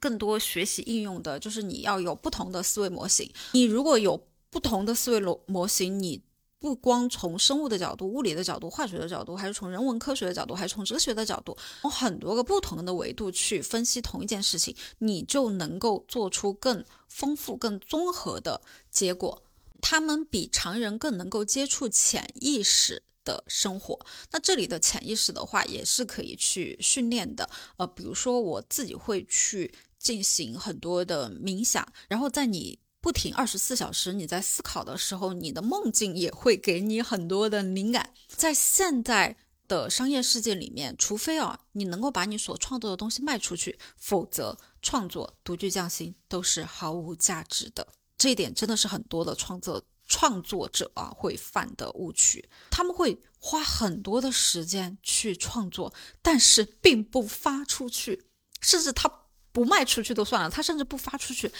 [0.00, 3.32] 更多学习应用的就是你要有不同的思维模型。
[3.52, 6.20] 你如果有不同的思维模模型，你
[6.64, 19.42] 不光从生物的角度、物理的角度、化学的角度，还是从人文科学的角度，还是从哲学的角度，从很多个不同的维度去分析同一件事情，你就能够做出更丰富、更综合的结果。
[19.82, 23.02] 他们比常人更能够接触潜意识。
[23.24, 23.98] 的生活，
[24.32, 27.48] 那这里的潜意识的话也是可以去训练的。
[27.78, 38.14] 呃，比如说我自己会去进行很多的冥想，然后在你不停二十四小时你在思考的时候，你的梦境也会给你很多的灵感。
[38.28, 39.36] 在现在
[39.68, 47.86] 的商业世界里面，除非啊你能够把你所创作的东西卖出去，否则创作独具匠心都是毫无价值的。
[48.16, 49.84] 这一点真的是很多的创作。
[50.06, 58.26] 创作者啊会犯的误区，他们会花很多的时间去创作，但是并不发出去，
[58.60, 59.10] 甚至他
[59.50, 61.50] 不卖出去都算了，他甚至不发出去，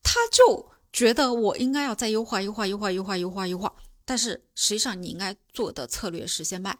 [0.00, 3.74] 他就觉得我应该要再优化、优化、优化、优化、优化、优化，
[4.04, 6.78] 但是实际上你应该做的策略是先卖。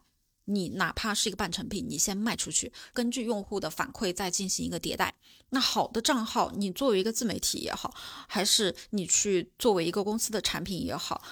[0.50, 5.14] 你哪怕是一个半成品，你先卖出去，根据用户的反馈再进行一个迭代。
[5.50, 7.94] 那好的账号，你作为一个自媒体也好，
[8.26, 11.22] 还是你去作为一个公司的产品也好，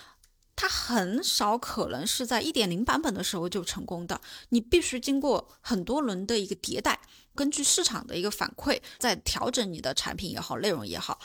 [0.55, 4.21] 它很少可能是在一点零版本的时候就成功的。
[4.51, 7.01] 你必须经过很多轮的一个迭代，
[7.35, 11.19] 根据市场的一个反馈，再调整你的产品也好，内容也好，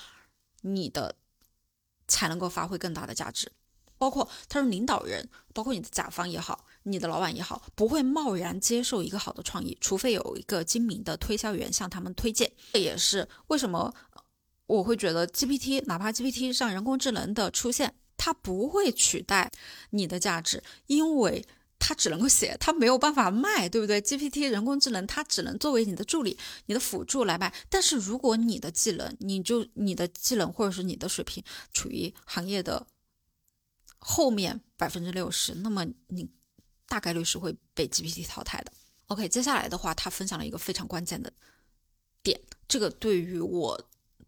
[0.61, 1.15] 你的
[2.11, 3.49] 才能够发挥更大的价值。
[3.97, 6.65] 包括他是领导人，包括你的甲方也好。
[6.83, 12.51] 你的老板也好，不会贸然接受一个好的创意，除非有一个精明的推销员向他们推荐。
[12.73, 13.93] 这也是为什么
[14.65, 19.51] 我会觉得 GPT，哪怕 GPT 上人工智能的出现，它不会取代
[19.91, 21.45] 你的价值，因为
[21.81, 27.51] 它只能够写，它没有办法卖，对不对？GPT 人工智能它只能作为你的助理、你的辅助来卖。
[27.69, 32.85] 但是如果你的技能，你就你的技能或者是你的水平处于行业的
[33.97, 36.29] 后面百分之六十，那么你。
[36.87, 38.73] 大概率是会被 GPT 淘汰的。
[39.07, 41.31] OK，接下来的话，他分享了一个非常关键的
[42.21, 43.81] 点，这个对于我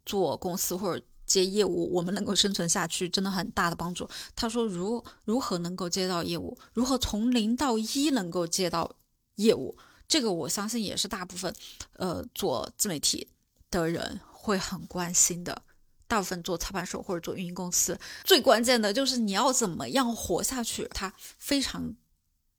[0.05, 4.07] 做公司或者接业务，我们能够生存下去，真的很大的帮助。
[4.35, 8.91] 他说，如如何能够接到业务，如何从零到一能够接到
[9.35, 9.77] 业务。
[10.07, 11.53] 这个我相信也是大部分
[11.93, 13.27] 呃做自媒体
[13.71, 15.63] 的人会很关心的。
[16.05, 20.87] 大部分做操盘手或者做运营公司，最关键的就是你要怎么样活下去。
[20.93, 21.95] 他非常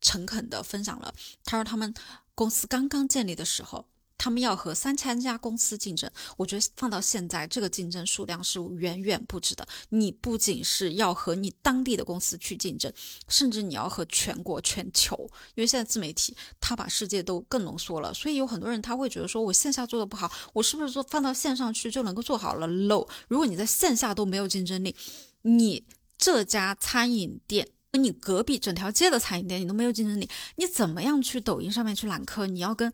[0.00, 1.94] 诚恳的分享了，他说他们
[2.34, 3.86] 公司刚刚建立的时候。
[4.16, 9.66] 他们要和三千家公司竞争，我觉得放到现在，这个竞争数量是远远不止的。
[9.90, 12.90] 你不仅是要和你当地的公司去竞争，
[13.28, 15.14] 甚至你要和全国、全球，
[15.54, 18.14] 因为现在自媒体它把世界都更浓缩了。
[18.14, 24.96] 所以有很多人他会觉得说，我线下做的不好，我是不是做放到线上去就能够做好了？low，如果你在线下都没有竞争力，
[25.42, 25.84] 你
[26.16, 32.46] 这家餐饮店跟你隔壁整条街的餐饮店你都没有竞争力，你怎么样去抖音上面去揽客？
[32.46, 32.90] 你要跟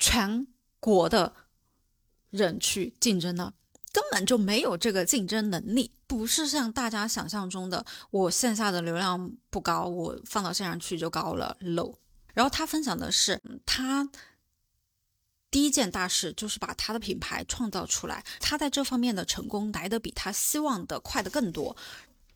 [0.00, 0.48] 全
[0.80, 1.32] 国的
[2.30, 3.52] 人去竞争呢，
[3.92, 11.94] 根本就没有这个竞争能力，不是像大家想象中的，我线下的流量不高，我放到线上去就高了 low。
[12.32, 14.08] 然后他分享的是，他
[15.50, 21.76] 第一件大事就是把他的品牌创造出来，他在这方面的成功来的比他希望的快的更多。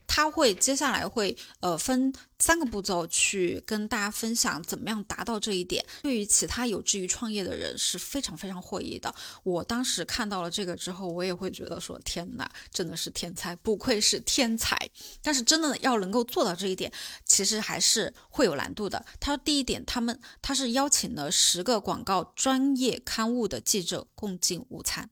[0.07, 5.85] 他会接下来会呃分三个步骤去跟大家分享怎么样达到这一点。
[6.03, 9.13] 对于其他有志于创业的人是非常非常获益的。
[9.43, 14.77] 我当时看到了这个之后，我也会觉得说天哪，真的是天才，不愧是天才。
[15.23, 16.93] 但是真的要能够做到这一点，
[17.25, 19.05] 其实还是会有难度的。
[19.19, 25.11] 他说第一点，他们他是邀请了十个广告专业刊物的记者共进午餐。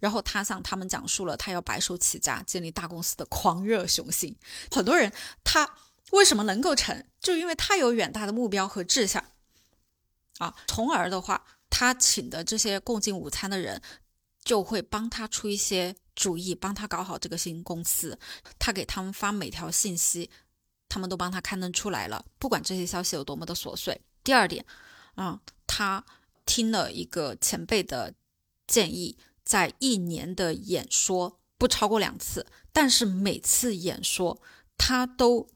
[0.00, 4.36] 然后他向他们讲述了他要白手起家建立大公司的狂热雄心。
[4.70, 5.12] 很多人
[5.42, 5.68] 他
[6.12, 9.22] 为什么能够成，就因为他有远大的目标和志向
[10.38, 10.54] 啊。
[10.66, 13.82] 从而的话，他请的这些共进午餐的人
[14.42, 18.18] 就会帮他出一些主意，帮他搞好这个新公司。
[18.58, 20.30] 他给他们发每条信息，
[20.88, 24.00] 他们都帮他刊登出来了，不管这些消息有多么的琐碎。
[24.24, 24.64] 第二点，
[25.14, 26.02] 啊，他
[26.46, 28.14] 听了一个前辈的
[28.66, 29.18] 建议。
[29.48, 34.42] 在一年的演说不超过两次，但是每次演说
[34.76, 35.48] 他都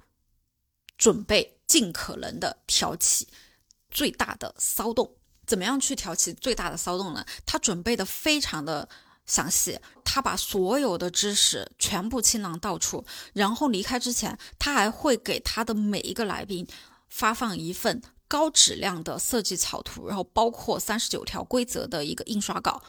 [0.96, 3.28] 准备尽可能的挑起
[3.90, 5.16] 最大的骚动。
[5.46, 7.22] 怎么样去挑起最大的骚动呢？
[7.44, 8.88] 他准备的非常的
[9.26, 16.66] 详细，他把所有的知识全部倾囊倒出，然后离开之前，他还会给他的每一个来宾
[17.10, 22.82] 发放一份高质量的设计草图，然后包括三十九条规则的一个印刷稿。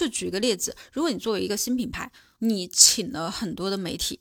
[0.00, 4.18] 就举个例子，如果你作为一个新品牌，你请了很多的媒体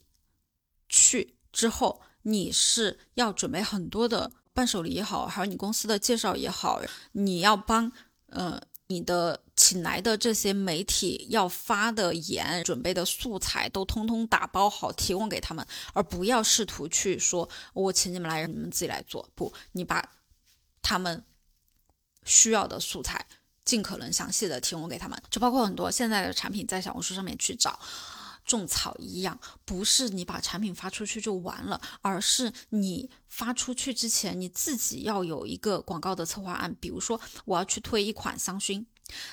[0.89, 6.81] 去之后，你是要准备很多的伴手礼也好，还有你公司的介绍也好，
[7.13, 7.89] 你要帮
[8.25, 19.29] 呃你的请来的这些媒体要发的言、准备的素材都通通打包好提供给他们，而不要试图去说我请你们来，你们自己来做。
[19.33, 20.11] 不，你把
[20.81, 21.23] 他们
[22.25, 23.25] 需要的素材。
[23.69, 27.79] 尽可能详细的提供给他们，就包括很多现在的产品在小红书上面去找
[28.43, 36.75] 种草一样，不是你把产品发出去就完了，而是你发出去之前，你自己要有一个广告的策划案。
[36.81, 38.83] 比如说，我要去推一款香薰，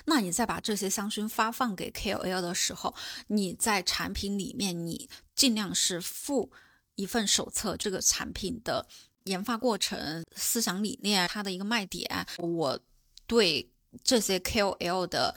[0.04, 2.94] 那你在把这些香薰发放给 KOL 的时候，
[3.28, 6.52] 你在产品里面，你尽量是附
[6.96, 8.86] 一份手册，这个产品的
[9.24, 12.78] 研发过程、思想理念、它的一个卖点，我
[13.26, 13.70] 对。
[14.02, 15.34] 这些 KOL 的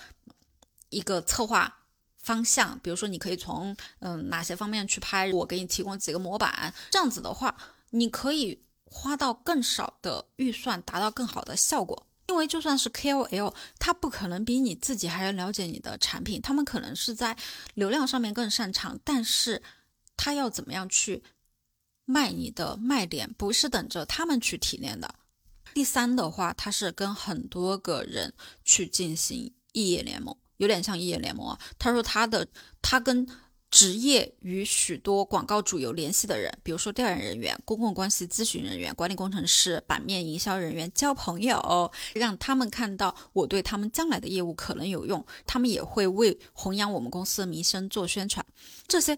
[0.90, 1.78] 一个策划
[2.18, 7.56] 方向，比如说你可以从嗯哪些方面去拍，我给你提供几个模板，这样子的话，
[7.90, 12.06] 你可以花到更少的预算，达到更好的效果。
[12.28, 17.36] 因为就算是 KOL，他不可能比你自己还要了解你的产品，他们可能是在
[17.74, 19.64] 流量上面更擅长，但是
[20.16, 21.24] 他要怎么样去
[22.06, 25.16] 卖你的卖点，不是等着他们去提炼的。
[25.74, 31.60] 第三的话，他是跟很多个人去进行异业联盟，有点像异业联盟啊。
[31.78, 32.48] 他说他的
[32.82, 33.28] 他跟
[33.72, 48.44] 职业与许多广告主有联系的人，比如说调研人员、公共关系咨询人员、管理工程师、版面营销人员交朋友，让他们看到我对他们将来的业务可能有用，他们也会为弘扬我们公司的名声做宣传，
[48.88, 49.18] 这些。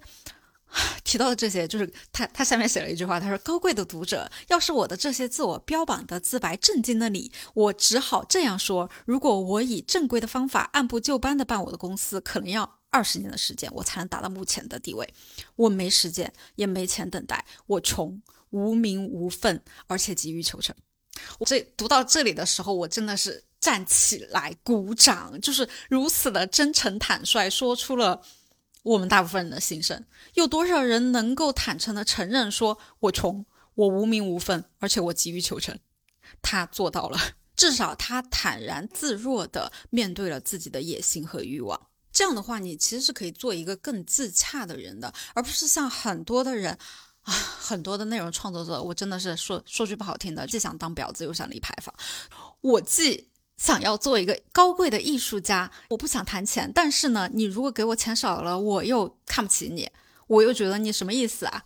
[1.04, 15.14] 提到的这些，就是他他下面写了一句话，他说：“高贵的读者，要是我的这些自我标榜的自白震惊了你，我只好这样说：如果我以正规的方法按部就班的办我的公司，可能要二十年的时间，我才能达到目前的地位。
[15.58, 20.74] 我没时间，也没钱等待，我穷，无名无份，而且急于求成。”
[21.40, 28.22] 我这读到这里的时候，我真的是站起来鼓掌，就是如此的真诚坦率，说出了。
[28.84, 35.78] 我们大部分人的心声，有多少人能够坦诚的承认说：“我穷，我无名无分，而且我急于求成。”
[36.42, 37.20] 他做到了，
[37.56, 41.88] 至少他坦然自若的面对了自己的野心和欲望。
[42.12, 46.78] 这样的话，你其实是可以做一个更自洽的人的，而不是像很多的人
[47.22, 51.94] 啊，很多的内容创作者，我真的是说说句不好听的，既想当婊子又想立牌坊。
[52.62, 53.31] 我既
[53.62, 59.88] 想要做一个高贵的艺术家，我不想谈钱，但是呢，你如果给我钱少了，我又看不起你，
[60.26, 61.64] 我又觉得你什么意思啊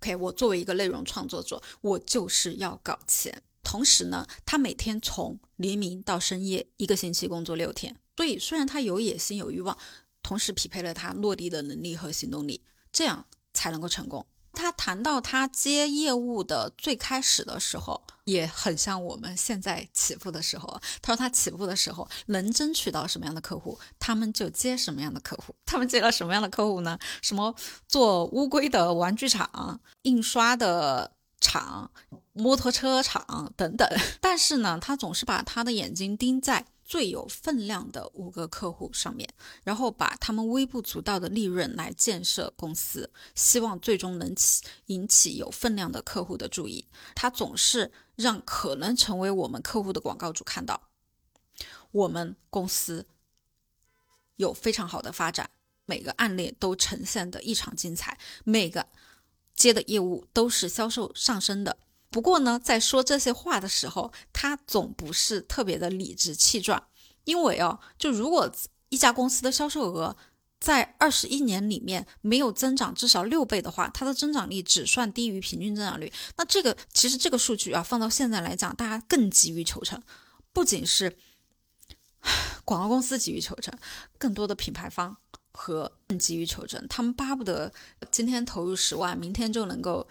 [0.00, 3.42] ？OK，我作为一个内容创作者，我就是要搞钱。
[3.62, 7.94] 同时呢，他每天从黎明到深夜，一个星期工作六天。
[8.16, 9.76] 所以，虽然他有野心、有欲望，
[10.22, 14.24] 同时匹配了他落地的能力和行动力，这样才能够成功。
[14.54, 20.80] 他谈到他接业务的最开始的时候，也很像我们现在起步的时候。
[21.02, 25.54] 他说他起步的时候能争取到什么样的客户，他们就接什么样的客户。
[25.66, 26.98] 他们接了什么样的客户呢？
[27.20, 27.54] 什么
[27.88, 31.90] 做乌龟的玩具厂、印刷的厂、
[32.32, 33.88] 摩托车厂等等。
[34.22, 36.64] 但是呢，他总是把他的眼睛盯在。
[36.94, 39.28] 最有分量的五个客户上面，
[39.64, 46.86] 然后把他们微不足道的利润来建设公司，希望最终能起引起有分量的客户的注意。
[47.12, 50.80] 他总是让可能成为我们客户的广告主看到，
[51.90, 53.08] 我们公司
[54.36, 55.50] 有非常好的发展，
[55.86, 58.86] 每个案例都呈现的异常精彩，每个
[59.56, 61.76] 接的业务都是销售上升的。
[62.14, 66.80] 不过呢，在说这些话的时候，他总不是特别的理直气壮，
[67.24, 68.48] 因为哦，就如果
[68.88, 70.16] 一家公司的销售额
[70.60, 76.12] 在二十一年里面没有增长至少六倍的话，它的增长率只算低于平均增长率。
[76.36, 80.00] 那这个其实这个数据啊，放到现在来讲，大家更急于求成，
[80.52, 81.16] 不仅是
[82.64, 83.76] 广告公司急于求成，
[84.18, 85.16] 更多的品牌方
[85.52, 87.72] 和更急于求成，他们巴不得
[88.12, 90.06] 今天投入十万，明天就能够。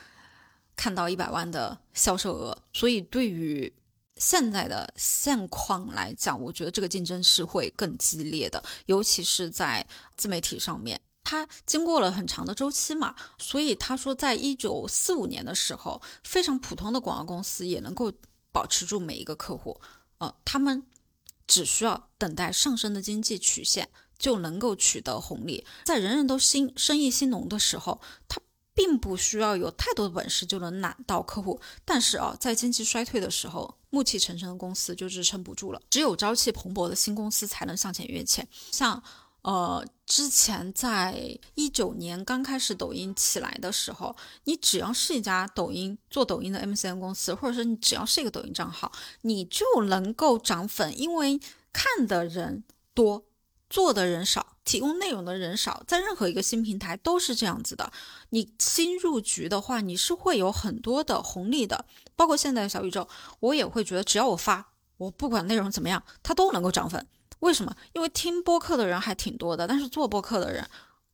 [0.75, 3.71] 看到一百万的销售额，所以对于
[4.17, 10.99] 现在的现况来讲，我觉得这个竞争是会更激烈的，尤其是在自媒体上面。
[11.23, 18.11] 它经过了很长的周期嘛，所以他说，在一九四五年的时候，非常普通的广告公司也能够
[18.51, 19.79] 保持住每一个客户，
[20.17, 20.83] 呃，他们
[21.47, 25.65] 只需要等待上升的经济曲线，就能够取得红利。
[25.85, 28.41] 在人人都兴生意兴隆的时候，他。
[28.73, 35.81] 并不需要有太多的本事就能揽到客户，但是啊，在经济衰退的时候，暮气沉沉的公司就支撑不住了。
[35.89, 38.47] 只有朝气蓬勃的新公司才能向前跃迁。
[38.71, 39.01] 像
[39.41, 44.15] 呃，之前在一九年刚开始抖音起来的时候，
[44.45, 51.39] 你只要是一家抖音做抖音的 MCN 公司，或者是你只要是一个抖音账号，你就能够涨粉，因为
[51.71, 52.63] 看的人
[52.93, 53.25] 多。
[53.69, 57.91] 做的人少，提供内容的人少，在任何一个新平台都是这样子的。
[58.29, 61.85] 你新入局的话，你是会有很多的红利的。
[62.15, 63.07] 包括现在的小宇宙，
[63.39, 67.05] 我也会觉得，只要我发，我不管内容怎么样，它都能够涨粉。
[67.39, 67.75] 为什么？
[67.93, 70.65] 因为听播客的人还挺多的，但是做播客的人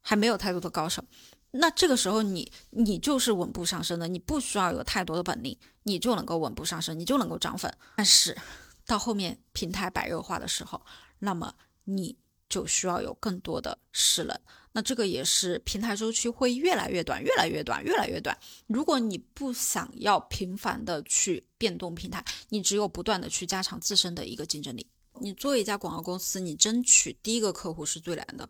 [0.02, 1.04] 还没有太多的高手。
[1.52, 7.74] 那这个时候，你你就是稳步上升的，你不需要有太多的本领，你就能够稳步上升，你就能够涨粉。
[7.96, 8.38] 但是
[8.86, 10.82] 到后面平台白热化的时候，
[11.20, 12.18] 那么你。
[12.50, 14.36] 就需要有更多的势能，
[14.72, 18.38] 那这个也是平台周期会越来越短，越来越短，越来越短。
[18.68, 24.86] 如果你不想要频繁的去变动平台，你只有不断的去加强自身的一个竞争力。
[25.22, 28.50] 你做一家广告公司，你争取第一个客户是最难的，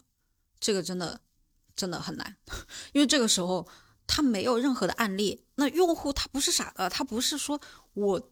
[0.59, 1.19] 这个真的
[1.75, 2.37] 真的很难，
[2.93, 3.67] 因为这个时候
[4.05, 7.59] 他没有任何的案例，那用户他不是傻的，他不是说
[7.93, 8.31] 我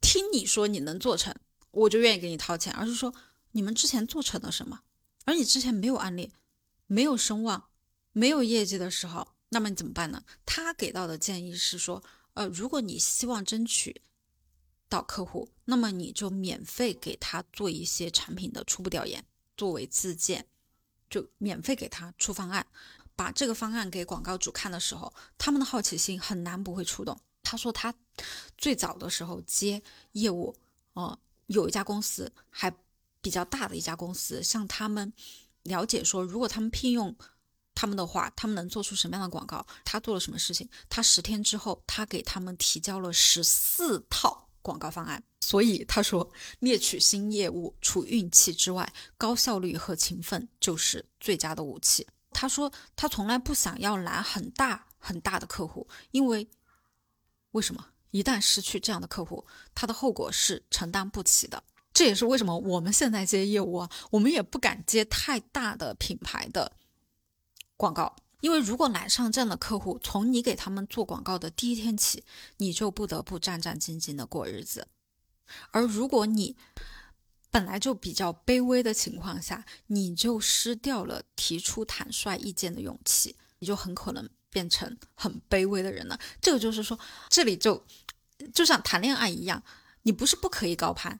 [0.00, 1.34] 听你说你能做成，
[1.70, 3.14] 我就愿意给你掏钱，而是说
[3.52, 4.80] 你们之前做成了什么。
[5.26, 6.32] 而你之前没有案例，
[6.86, 7.68] 没有声望，
[8.12, 10.22] 没有业绩的时候，那么你怎么办呢？
[10.46, 12.02] 他给到的建议是说，
[12.34, 14.02] 呃，如果你希望争取
[14.88, 20.46] 到客户，那么你就免费给他做一些产品的初步调研，作为自荐，
[21.10, 22.64] 就免费给他出方案，
[23.16, 27.20] 把这个方案给广告主看的时候，他们的好奇心很难不会触动。
[27.42, 27.92] 他说他
[28.56, 30.54] 最早的时候接业务，
[30.92, 31.18] 哦，
[31.48, 32.72] 有一家公司还。
[33.26, 35.12] 比较大的一家公司，向他们
[35.64, 37.12] 了解说，如果他们聘用
[37.74, 39.66] 他们的话，他们能做出什么样的广告？
[39.84, 40.68] 他做了什么事情？
[40.88, 45.20] 他十天之后，他给他们提交了十四套广告方案。
[45.40, 52.06] 所以他说，猎取新业务，除运气之外，高效率和勤奋就是最佳的武器。
[52.30, 56.48] 他说，他从来不想要揽很大很大的客户，因为
[57.50, 57.86] 为什么？
[58.12, 61.64] 一旦失去这样的客户，他的后果是承担不起的。
[61.96, 66.70] 这也是为什么我们现在接业务啊，我们也不敢接太大的品牌的
[67.74, 72.22] 广告，因为如果揽上这样的客户，从你给他们做广告的第一天起，
[72.58, 74.88] 你就不得不战战兢兢的过日子。
[75.70, 76.54] 而如果你
[77.50, 86.20] 本来就比较卑微的情况下，你就失掉了提出坦率意见的勇气，你就很可能变成很卑微的人了。
[86.42, 86.98] 这个就是说，
[87.30, 87.82] 这里就
[88.52, 89.62] 就像谈恋爱一样，
[90.02, 91.18] 你不是不可以高攀，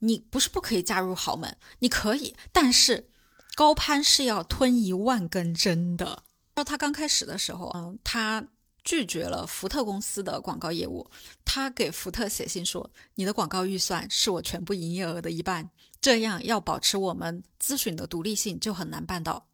[0.00, 3.10] 你不是不可以嫁入豪门，你可以，但是
[3.54, 6.24] 高攀是要吞一万根针的。
[6.54, 8.48] 到他刚开始的时候，嗯，他。
[8.84, 11.10] 拒绝了福特公司的广告业务，
[11.44, 15.68] 他给福特写信说：“你的广告预算是我全部营业额的一半，
[16.00, 19.46] 这样要保持我们咨询的独立性就很难办到。”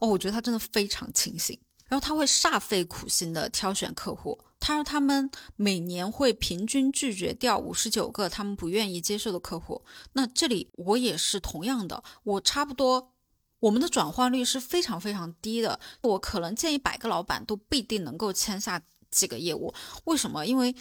[0.00, 1.56] 哦，我觉得他真的非常清醒。
[1.86, 9.82] 然后他会煞费苦心的挑选客户，他说他们每年会平均拒绝掉五十九个他们不愿意接受的客户。
[10.12, 13.14] 那这里我也是同样的，我差不多。
[13.60, 18.80] 我们的转化率是非常非常低的，我可能见一百个老板都不一定能够签下
[19.10, 19.74] 几个业务。
[20.04, 20.46] 为什么？
[20.46, 20.74] 因为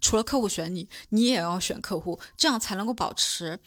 [0.00, 3.58] 除了客户选你，你也要选客户，这样才能够保持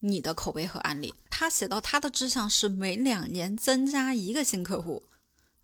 [0.00, 1.14] 你的口碑和案例。
[1.30, 5.04] 他写到他的志向是每两年增加一个新客户。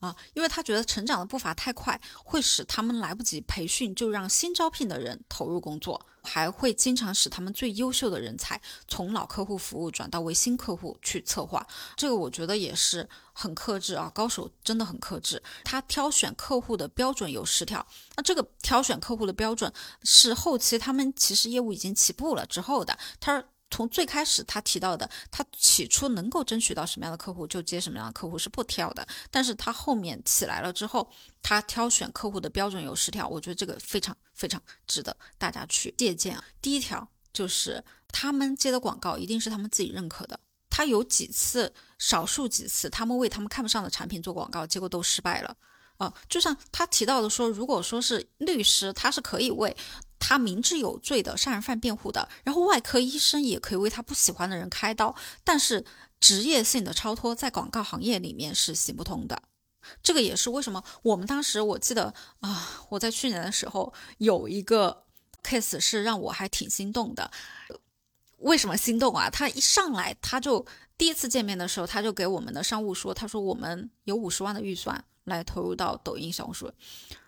[0.01, 11.67] 啊，因为他觉得成长的步伐太快，会使他们来不及培训就让新招聘的人投入工作，还会经常使他们最优秀的人才从老客户服务转到为新客户去策划。
[11.97, 15.43] 这个我觉得也是很克制啊，高手真的很克制。
[15.65, 17.87] 他挑选客户的标准有十条，
[18.17, 19.71] 那这个挑选客户的标准
[20.03, 22.99] 是后期他们其实业务已经起步了之后的。
[23.21, 23.45] 他。
[23.71, 31.09] 从最开始他提到的，他起初能够争取到什么样的客户就接什么样的客户是不挑的，但是他后面起来了之后，
[31.41, 36.45] 他挑选客户的标准有十条，我觉得这个非常非常值得大家去借鉴啊。
[36.61, 45.57] 第一条就是他们接的广告一定是他们自己认可的，他有几次，少数几次，他们为他们看不上的产品做广告，结果都失败了。
[46.01, 49.77] 啊，就像他提到的说，如果说是律师，他是可以为
[50.19, 55.85] 他明知有罪的杀人犯辩护的，然后外科医生也可以为他不喜欢的人开刀，但是
[56.19, 59.43] 职业性的超脱在广告行业里面是行不通的。
[60.03, 65.05] 这个也是为什么我们当时我记得啊，我在去年的时候有一个
[65.43, 67.31] case 是让我还挺心动的。
[68.39, 69.29] 为什么心动啊？
[69.29, 70.65] 他一上来他就
[70.97, 75.05] 第一次见面的时候，他就给我们的商务说，他说我们有五十万的预算。
[75.31, 76.71] 来投入到抖音小红书，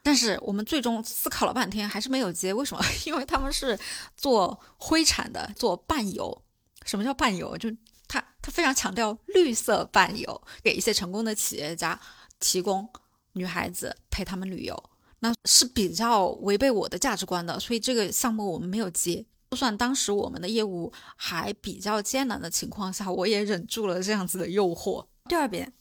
[0.03, 2.53] 但是我们最终思考了半天，还是没有接。
[2.53, 2.85] 为什么？
[3.07, 3.79] 因为他们是
[4.15, 6.43] 做灰产的，做伴游。
[6.85, 7.57] 什么叫伴游？
[7.57, 7.71] 就
[8.07, 11.99] 他他非常强调绿色伴游，给一些成功的企业家
[12.41, 12.87] 提供
[13.33, 14.91] 女孩子陪他们旅游，
[15.21, 17.59] 那是比较违背我的价值观的。
[17.59, 19.25] 所以这个项目我们没有接。
[19.51, 25.07] 就算当时我们的业务还比较艰难的情况下，我也忍住了这样子的诱惑。
[25.29, 25.73] 第二遍。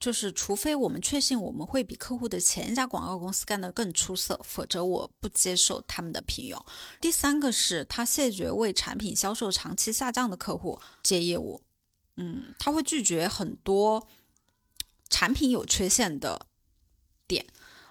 [0.00, 6.64] 就是，除非我们确信我们会比客户的前一家广告公司干得更出色，否则我不接受他们的聘用。
[7.00, 11.60] 第三个是他谢绝为产品销售长期下降的客户接业务，
[12.16, 14.06] 嗯，他会拒绝很多
[15.10, 16.46] 产品有缺陷的
[17.26, 17.46] 点，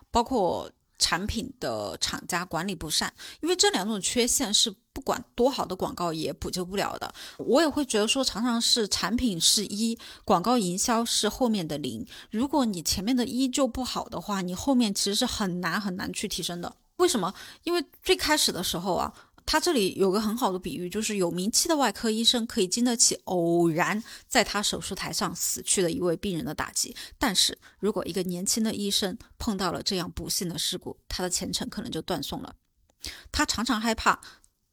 [0.10, 0.72] 包括。
[1.00, 7.14] 产品的厂家管理不善，因为这两种缺陷是不管多好的广告也补救不了的。
[7.38, 12.06] 我也会觉得说，常常是产品是一，广告营销是后面的零。
[12.32, 16.76] 如果你前面的一就不好的话，你后面其实是很难很难去提升的。
[16.98, 17.34] 为什么？
[17.64, 19.14] 因为最开始的时候啊。
[19.48, 32.54] 他这里有个很好的比喻，就是有名气的外科医生可以经得起偶然在他手术台上死去的一位病人的打击，但是如果一个年轻的医生碰到了这样不幸的事故，他的前程可能就断送了。
[33.32, 34.20] 他常常害怕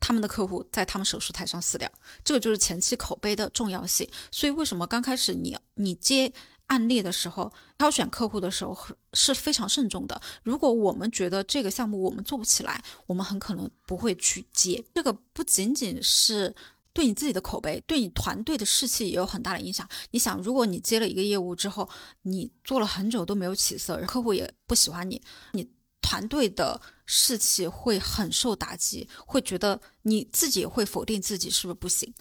[0.01, 1.89] 他们的客户在他们手术台上死掉，
[2.25, 4.11] 这个就是前期口碑的重要性。
[4.33, 6.33] 所以为什么刚开始你你接？
[6.67, 8.77] 案例的时候，挑选客户的时候
[9.13, 10.21] 是非常慎重的。
[10.43, 14.83] 如果我们觉得这个项目我们做不起来，我们很可能不会去接。
[14.95, 16.55] 这个不仅仅是
[16.93, 19.87] 对你自己的口碑，对你团队的士气也有很大的影响。
[20.13, 21.89] 你想，如果你接了一个业务之后，
[22.23, 25.21] 你做了很久都没有起色，客户也不喜欢你，
[25.53, 32.13] 你团队的士气会很受打击，会觉得你自己会否定自己是不是不行。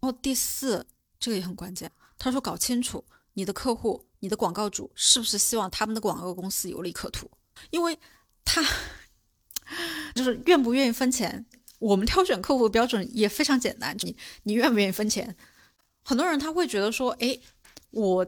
[0.00, 0.86] 然后第四，
[1.18, 3.02] 这个也很关键，他说搞清楚。
[3.36, 7.30] 你的客户，你的广告主是不是希望他们的广告公司有利可图？
[7.70, 7.98] 因为
[8.44, 8.62] 他
[10.14, 11.44] 就是愿不愿意分钱。
[11.78, 15.36] 我们挑选客户的标准也非常简单，你你愿不愿意分钱？
[16.02, 17.38] 很多人他会觉得说，哎，
[17.90, 18.26] 我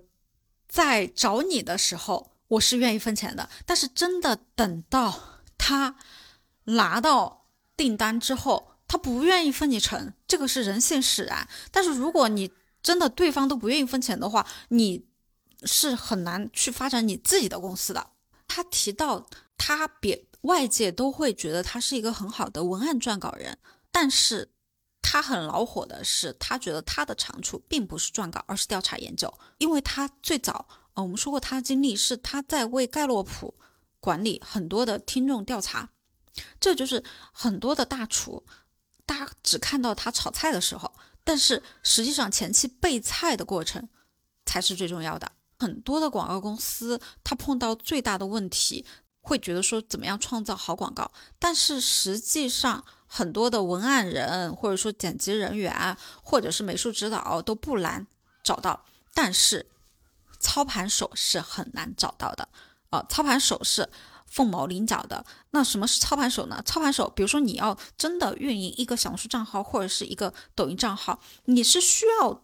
[0.69, 5.97] 在找你的时候我是愿意分钱的，但是真的等到他
[6.65, 11.49] 拿到订单之后，他不愿意分你成，这个是人性使然。
[11.73, 12.53] 但是如果你
[12.83, 15.07] 真的，对方都不愿意分钱的话，你
[15.65, 18.11] 是很难去发展你自己的公司的。
[18.47, 19.27] 他提到，
[19.57, 23.59] 他别外界都会觉得他是一个很好的文案撰稿人，
[23.91, 24.51] 但是
[25.03, 29.33] 他很恼火的是，他觉得他的长处并不是撰稿，而是调查研究。
[29.59, 33.55] 因为他最早，呃，我们说过他的经历是他在为盖洛普
[34.01, 35.91] 管理很多的听众调查，
[36.61, 37.03] 这就是
[37.33, 38.47] 很多的大厨，
[39.05, 40.93] 大家只看到他炒菜的时候，
[41.29, 43.87] 但是实际上前期备菜的过程
[44.47, 45.31] 才是最重要的。
[45.59, 48.87] 很多的广告公司，他碰到最大的问题，
[49.21, 52.83] 会觉得说怎么样创造好广告，但是实际上。
[53.11, 58.07] 很多的文案人，或者说剪辑人员，或者是美术指导都不难
[58.45, 59.67] 找到，但是
[60.39, 62.47] 操盘手是很难找到的。
[62.91, 63.89] 呃，操盘手是
[64.31, 65.25] 凤毛麟角的。
[65.51, 66.63] 那什么是操盘手呢？
[66.65, 72.43] 操盘手，比如说你要真的运营一个小红书账号或者是一个抖音账号，你是需要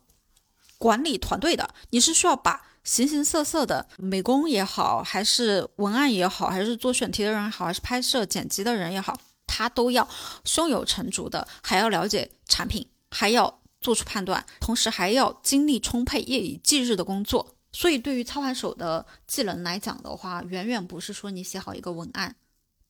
[0.78, 9.18] 管理团队的，你是需要把形形色色的美工也好，还是文案也好，还是做选题的人也好，还是拍摄剪辑的人也好。
[9.46, 10.08] 他都要
[10.44, 17.53] 胸有成竹的，还要了解产品，还要做出判断，同时还要精力充沛、夜以继日的工作。
[17.74, 22.36] 所以，对于操盘手的技能来讲的话，远远不是说你写好一个文案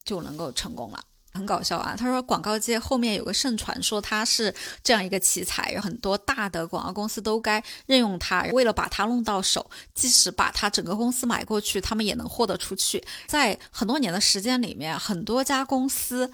[0.04, 1.02] 就能够成功了。
[1.32, 1.96] 很搞笑啊！
[1.98, 4.54] 他说广告界后面有个盛传，说他是
[4.84, 8.42] 这样一个奇才，有很多大的广告公司都该任用他。
[8.52, 13.02] 为了把他弄到手，即使把他整个公司买过去，他们也能豁得出去。
[13.26, 16.30] 在很多年的时间里面，很多家公司。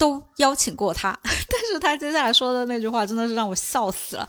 [0.00, 4.26] 都邀请过他， 但是他接下来说的那句话真的是让我笑死了。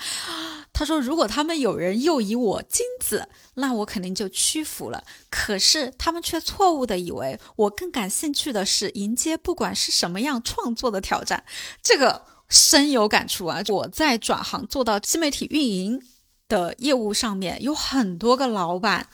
[0.73, 5.01] 他说：“如果他们有人诱以我金子，那我肯定就屈服了。
[5.29, 11.45] 可是他们却错误的以为我更感兴趣的是迎接不管是什么样创作的挑战。”
[11.81, 13.61] 这个深有感触啊！
[13.69, 16.03] 我在转行做到新媒体运营
[16.49, 19.07] 的业务上面，有很多个老板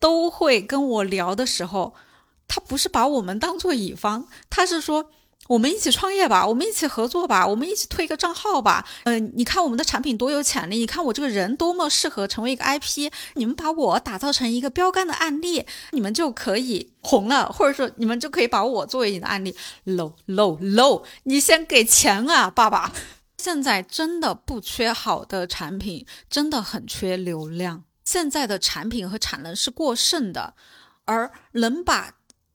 [0.00, 1.94] 都会跟我聊的时候，
[2.48, 5.12] 他不是把我们当做乙方，他是说。
[5.52, 8.86] 我们一起创业吧，我们一起合作吧，我们一起推一个账号吧。
[9.04, 13.12] 嗯，你看我们的产品多有潜力，你看我这个人多么适合成为一个 IP。
[13.34, 19.54] 你们把我打造成一个标杆的案例，你们就可以红了，或者说你们就可以把我作为你的案例。
[19.84, 22.90] low low low，你先给钱啊，爸爸。
[23.36, 27.84] 现在真的不缺好的产品，真的很缺流量。
[28.04, 30.54] 现在的产品和产能是过剩的，
[31.04, 32.14] 而能把。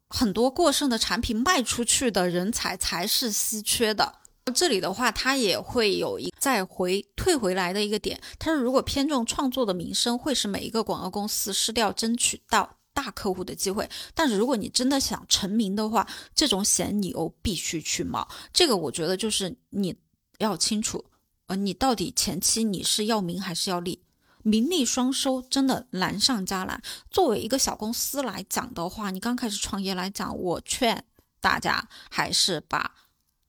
[0.10, 4.20] 很多过剩的产品卖出去的人才才是稀缺的。
[4.55, 8.18] 这里的话，它也会有一再回退回来的一个点。
[8.39, 13.89] 它是如果偏重创作的名声，会使每一个广告公司失掉争取到大客户的机会。
[14.14, 18.26] 但是如果你真的想成名的话，这种险你又必须去冒。
[18.53, 19.93] 这个我觉得就是你
[20.38, 21.03] 要清楚，
[21.47, 24.01] 呃，你到底前期你是要名还是要利？
[24.48, 26.82] 名利双收真的难上加难。
[27.12, 31.04] 作为一个小公司来讲的话，你刚开始创业来讲，我劝
[31.41, 32.95] 大家还是把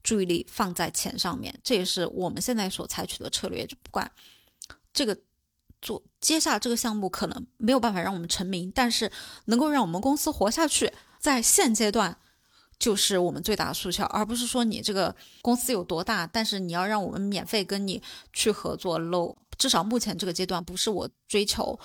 [0.02, 1.56] 注意力放在钱上面。
[1.62, 3.64] 这也是我们现在所采取的策略。
[3.64, 4.10] 就不管
[4.92, 5.16] 这个
[5.80, 9.12] 做接下这个项目可能没有办法让我们成名，但是
[9.44, 12.18] 能够让我们公司活下去，在现阶段
[12.76, 19.36] 就是我们最大的诉求，而不是说你这个公司有多大，但是你要让我们免费跟你去合作 low。
[19.58, 21.78] 至少目前这个阶段，不是我追求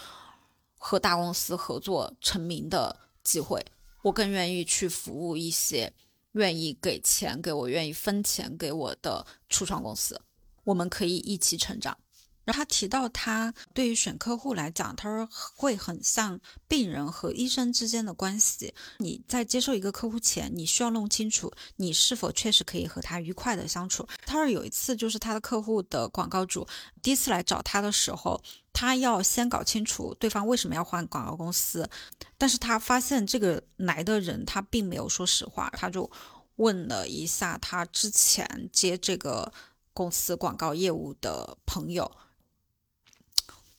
[0.78, 3.66] 和大公司合作成名的机会。
[4.04, 5.92] 我更愿意去服务一些
[6.34, 10.22] 愿意给钱给我、愿意分钱给我的初创公司，
[10.64, 11.98] 我们可以一起成长。
[12.46, 18.74] 然后他提到，他对于选客户来讲，他说会很像病人和医生之间的关系。
[18.98, 24.06] 你在接受一个客户前，你需要弄清楚你是否确实可以和他愉快的相处。
[24.26, 26.68] 他说有一次，就是他的客户的广告主
[27.02, 28.42] 第一次来找他的时候，
[28.74, 31.90] 他要先搞清楚对方为什么要换广告公司，
[32.38, 36.10] 但是他发现这个来的人他并没有说实话，他就
[36.58, 39.52] 问了一下他之前接这个
[39.94, 42.12] 公司广告业务的朋友。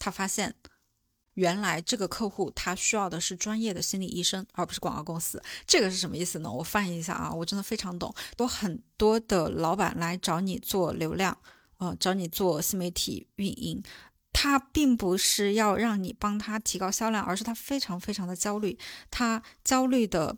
[0.04, 0.54] 他发现，
[1.32, 5.42] 原来这个客户他需要的是专业的心理医生，而不是广告公司。
[5.66, 6.52] 这个是什么意思呢？
[6.52, 8.14] 我翻译一下啊，我真的非常懂。
[8.36, 11.38] 有很多的老板来找你做流量，
[11.78, 13.82] 呃，找你做新媒体运营，
[14.30, 18.78] 他并不是要让你帮他提高销量，而是他非常非常的焦虑，
[19.10, 20.36] 他焦虑的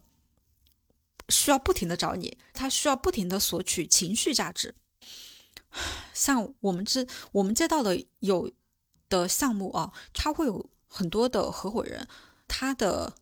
[1.28, 4.76] 需要不停的找你，他需要不停的索取情绪价值。
[6.14, 8.48] 像我们这我们接到的有。
[9.08, 12.06] 的项目啊，他会有很多的合伙人，
[12.48, 13.14] 他的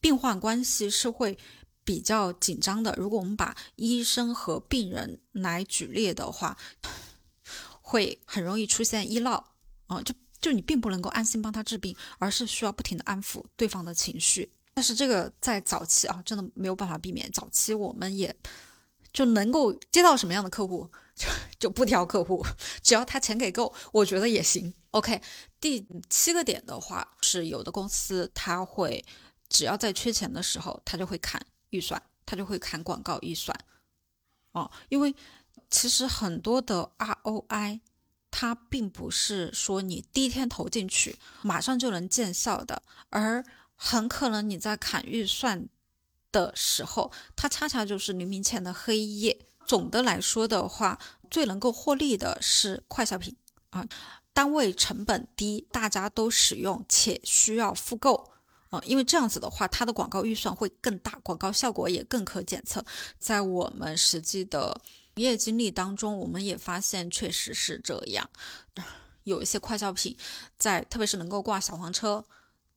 [0.00, 1.38] 病患关系是会
[1.84, 2.94] 比较紧张的。
[2.96, 6.56] 如果我们把医生和病人来举例的话，
[7.80, 9.52] 会很容易出现医闹
[9.86, 14.52] 啊，就就你并不能够安心帮他治病，而是需要不停的安抚对方的情绪。
[14.74, 17.30] 但是这个在早期啊，真的没有办法避免。
[17.32, 18.34] 早期我们也
[19.12, 20.88] 就能够接到什么样的客户。
[21.58, 22.44] 就不挑客户，
[22.82, 24.72] 只要他钱给够，我觉得也行。
[24.92, 25.20] OK，
[25.60, 29.04] 第七个点的话是，有的公司他会
[29.48, 33.58] 只要在缺钱的时候，他就会砍预算，他就会砍广告预算。
[34.52, 35.14] 哦，因为
[35.70, 37.80] 其实很多的 ROI，
[38.30, 43.44] 它并不是说你第一天投进去马上就能见效的，而
[43.74, 45.68] 很可能你在砍预算
[46.32, 49.47] 的时候，它恰恰就是黎明前的黑夜。
[49.68, 50.98] 总的来说的话，
[51.30, 53.36] 最能够获利的是快消品
[53.68, 53.86] 啊，
[54.32, 58.30] 单位成本低，大家都使用且需要复购
[58.70, 62.82] 啊，因为这样子的话，它的广告预算会更大，广告效果也更可检测。
[63.18, 64.80] 在我们实际的
[65.16, 68.28] 营业经历当中，我们也发现确实是这样，
[69.24, 70.16] 有一些快消品
[70.56, 72.24] 在，特别是能够挂小黄车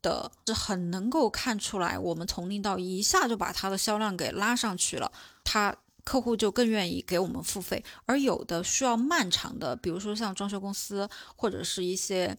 [0.02, 5.10] 的，是很能够看出来，我们从零到一一下就把它的销量给拉上去了，
[5.46, 5.74] 它。
[6.04, 12.38] 客户就更愿意给我们付费，而有的需要漫长的，比如说像装修公司或者是一些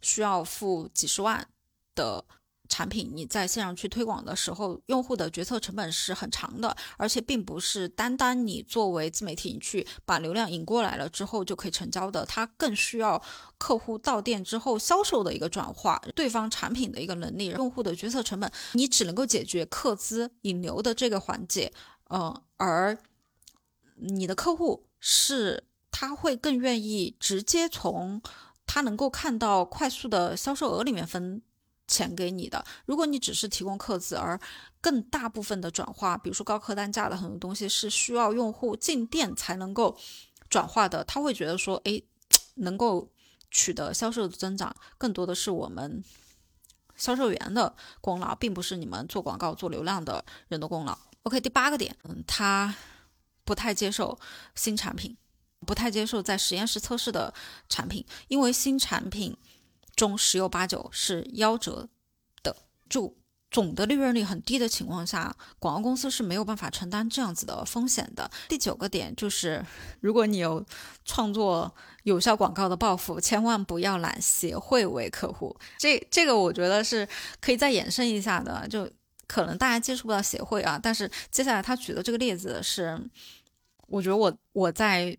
[0.00, 1.46] 需要付几十万
[1.94, 2.24] 的
[2.68, 13.22] 产品，你在线上去推广的时候，用户的决策成本是很长的，而且并不是单单你作为自媒体你去把流量引过来了之后就可以成交的，它更需要
[13.58, 21.70] 客户到店之后销售的一个转化，对方产品的一个能力，用户的决策成本，你只能够解决客资引流的这个环节。
[22.14, 22.98] 嗯，而
[23.96, 28.20] 你的客户是他会更愿意直接从
[28.66, 31.40] 他能够看到快速的销售额里面分
[31.88, 32.62] 钱给你的。
[32.84, 34.38] 如果你只是提供客资，而
[34.82, 39.96] 更大部分的转化，比如说高客单价的很多东西是需要用户进店才能够
[40.50, 42.02] 转化的，他会觉得说，哎，
[42.56, 43.10] 能够
[43.50, 46.04] 取得销售的增长，更多的是我们
[46.94, 50.98] 销售员的功劳，并不是你们做广告做流量的人的功劳。
[51.24, 52.74] OK，第八个点，嗯，他
[53.44, 54.18] 不太接受
[54.56, 55.16] 新产品，
[55.64, 57.32] 不太接受在实验室测试的
[57.68, 59.36] 产品，因为新产品
[59.94, 61.88] 中十有八九是夭折
[62.42, 62.56] 的，
[62.90, 63.16] 就
[63.52, 68.28] 总的利润率很低的情况下，广告公司是没有办法承担这样子的风险的。
[68.48, 69.64] 第九个点就是，
[70.00, 70.64] 如果你有
[71.04, 75.56] 创作有效广告的抱负，千万不要揽协会为客户。
[75.78, 77.08] 这这个我觉得是
[77.40, 78.90] 可以再延伸一下的，就。
[79.32, 83.00] 可能大家接触不到协会啊，但是接下来他举的这个例子是，
[83.86, 85.16] 我觉得我我在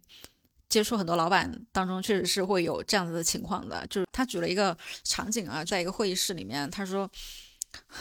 [0.70, 3.84] 接触很多老板当中，确实是会有这样子的情况的。
[3.88, 7.10] 就是他举了一个场景啊，在一个会议室里面，他说。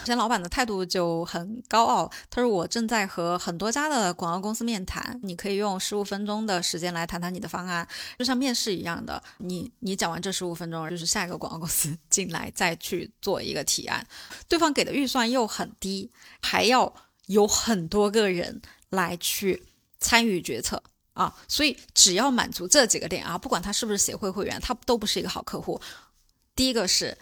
[0.04, 7.86] 前老板的态度就很高傲，他说我正在和很多家的广告公司面谈，你可以用十五分钟的时间来谈谈你的方案，
[8.18, 9.22] 就像面试一样的。
[9.38, 14.04] 你你讲完这十五分钟，就是下一个广告公司 进来再去做一个提案，
[14.48, 16.10] 对方给的预算又很低，
[16.40, 16.92] 还要
[17.26, 18.60] 有很多个人
[18.90, 19.62] 来去
[20.00, 25.80] 参与决策啊，所以只要满足这几个点啊，不管他是不是协会会员，他都不是一个好客户。
[26.56, 27.16] 第一个是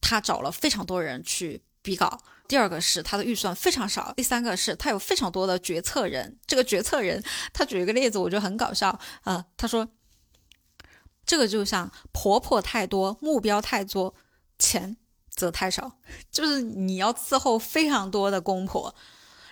[0.00, 1.62] 他找了非常多人去。
[1.82, 6.38] 比稿，第二个是他的预算非常少，第三个是他有非常多的决策人。
[6.46, 7.22] 这个决策人，
[7.52, 9.44] 他举一个例子，我觉得很搞笑啊。
[9.56, 9.88] 他说，
[11.24, 14.14] 这个就像婆婆太多，目标太多，
[14.58, 14.96] 钱
[15.34, 15.98] 则太少，
[16.30, 18.94] 就是你要伺候非常多的公婆，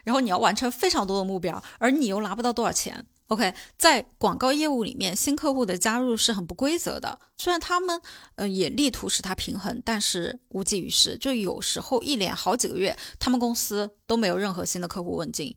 [0.09, 3.05] 然后你要完成非常多的目标，而你又拿不到多少钱。
[3.27, 7.19] OK，在广告业务里面，新客户的加入是很不规则的。
[7.37, 8.01] 虽然他们
[8.37, 11.19] 呃也力图使它平衡，但是无济于事。
[11.19, 15.55] 就有时候一连好几个月，他们公司都没有任何新的客户问津，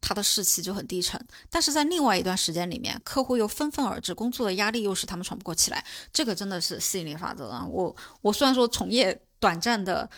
[0.00, 1.22] 他的士气就很低沉。
[1.50, 5.84] 但是在另外一段时间里面，客户又纷纷而至，工作的压力又使他们喘不过气来。
[6.10, 7.66] 这个真的是吸引力法则啊！
[7.68, 10.08] 我我虽然说从业短暂的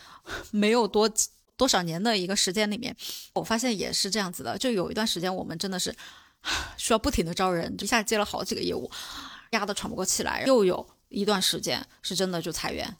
[0.53, 1.11] 没有多
[1.59, 2.97] 多少年的一个时间里面，
[3.35, 4.57] 我发现也是这样子的。
[4.57, 5.95] 就有一段时间，我们真的是。
[6.79, 8.89] 需要不停的招人，一下接了好几个业务，
[9.51, 10.45] 压得喘不过气来。
[10.47, 12.97] 又有一段时间是真的就裁员，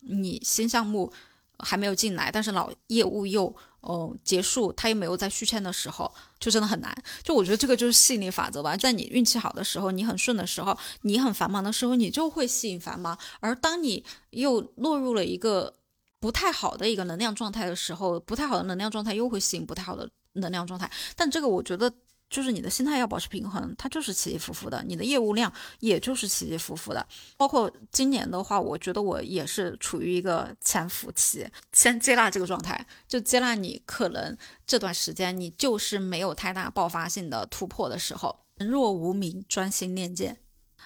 [0.00, 1.12] 你新项目
[1.58, 6.96] 还没有进来，但是老业务又哦结束，他又没有在续签的时候，就真的很难。
[7.22, 15.74] 就我觉得这个就是吸引力法则吧，在你运气好的时候，你很顺的时候，你很繁忙的时候，你就会吸引繁忙；而当你又落入了一个
[16.20, 20.90] 不太好的一个能量状态的时候，不太好的能量状态又会吸引不太好的能量状态。
[21.16, 21.92] 但这个我觉得。
[22.30, 25.50] 就是你的心态要保持平衡，它就是起起伏伏的，你的业务量
[25.80, 27.06] 也就是起起伏伏的。
[27.38, 40.36] 包括今年的话，我觉得我也是处于一个潜伏期，先接纳这个状态，就接纳你可能这段时间你就是没有太大爆发性的突破的时候，人若无名，专心练剑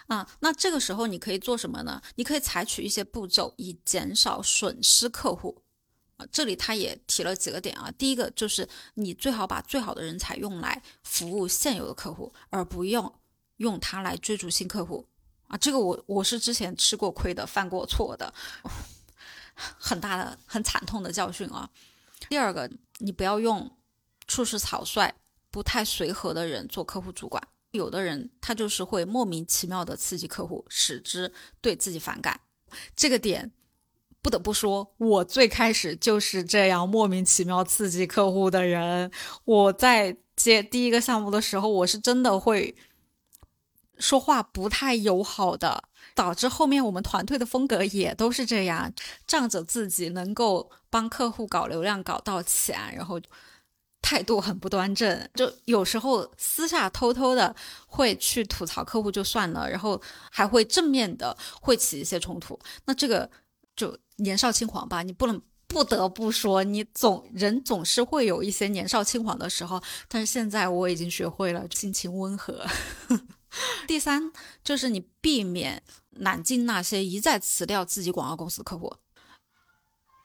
[0.09, 0.29] 啊。
[0.41, 2.01] 那这个时候你可以做什么呢？
[2.17, 5.63] 你可以采取一些步骤，以减少损失客户。
[6.17, 13.13] 啊这里他也提了几个点啊，第一个就是你最好把最好的人才用来服务现有的客户，而不用
[13.57, 15.07] 用它来追逐新客户
[15.49, 15.57] 啊。
[15.57, 18.33] 这个我我是之前吃过亏的，犯过错的，
[19.55, 21.69] 很大的、很惨痛的教训啊。
[22.29, 23.77] 第二个，你不要用
[24.27, 25.15] 处事草率、
[25.51, 27.43] 不太随和的人做客户主管。
[27.73, 32.41] 有的人他就是会莫名其妙的刺激客户，使之对自己反感。
[32.95, 33.51] 这个点
[34.21, 39.11] 不得不说，我最开始就是这样莫名其妙刺激客户的人。
[39.45, 42.77] 我在接第一个项目的时候，我是真的会
[43.99, 48.93] 说话不太友好的，导致后面我们团队的风格也都是这样，
[49.27, 53.19] 仗着自己能够帮客户搞流量搞到钱，然后。
[54.13, 57.57] 态度很不端正，就有时候私下偷偷的
[57.87, 59.99] 会去吐槽客户就算了，然后
[60.31, 62.59] 还会正面的会起一些冲突。
[62.85, 63.31] 那这个
[63.75, 69.83] 就年少轻狂吧，你不能不得不说，你总人总是会有一些年少轻狂的时候。
[70.09, 72.67] 但是现在我已经学会了性情温和。
[73.89, 74.31] 第三
[74.63, 78.95] 就是你避免揽进那些一再辞掉自己广告公司的客户，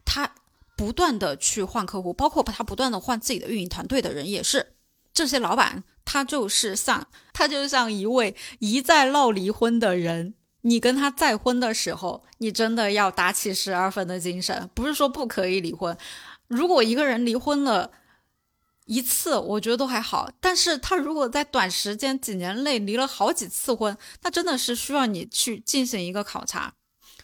[0.03, 0.35] 他。
[0.77, 4.75] 不断的去换客户，包括他不断的换自己的运营团队的人也是，
[5.11, 15.97] 这些老板他就是像他就像一位一再闹离婚的人，你跟他再婚的时候，你真的要打起十二分的精神，不是说不可以离婚，
[16.47, 17.91] 如果一个人离婚了
[18.85, 26.75] 一次，我觉得都还好，但是他如果在短时间几年内离了好几次婚，那真的是需要你去进行一个考察。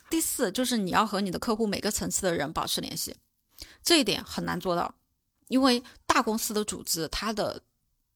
[0.10, 3.16] 第四就是你要和你的客户每个层次的人保持联系。
[3.84, 4.96] 这一点很难做到，
[5.48, 7.62] 因为大公司的组织它的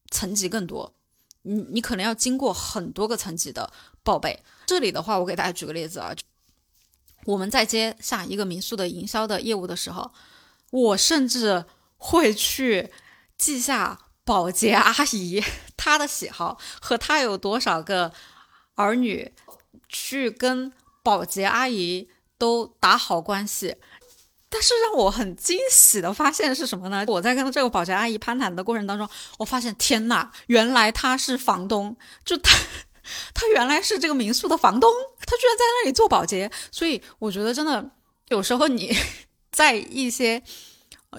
[0.09, 0.93] 层级更多，
[1.41, 3.71] 你你可能要经过很多个层级的
[4.03, 4.41] 报备。
[4.65, 6.15] 这里的话，我给大家举个例子啊，
[7.25, 10.13] 我们在接下一个民宿的营销的业务的时候，
[10.71, 11.65] 我甚至
[11.97, 12.91] 会去
[13.37, 15.43] 记下保洁阿姨
[15.75, 18.13] 她的喜好和她有多少个
[18.75, 19.33] 儿女，
[19.89, 20.71] 去跟
[21.03, 23.75] 保洁阿姨都打好关系。
[24.49, 27.03] 但是让我很惊喜的发现是什么呢？
[27.07, 32.55] 我在跟这个保洁阿姨攀谈的过程当中，我发现天呐，原来他是房东，就他，
[33.35, 34.89] 他原来是这个民宿的房东，
[35.25, 36.49] 他居然在那里做保洁。
[36.71, 37.91] 所以我觉得真的
[38.29, 38.95] 有时候你
[39.51, 40.41] 在一些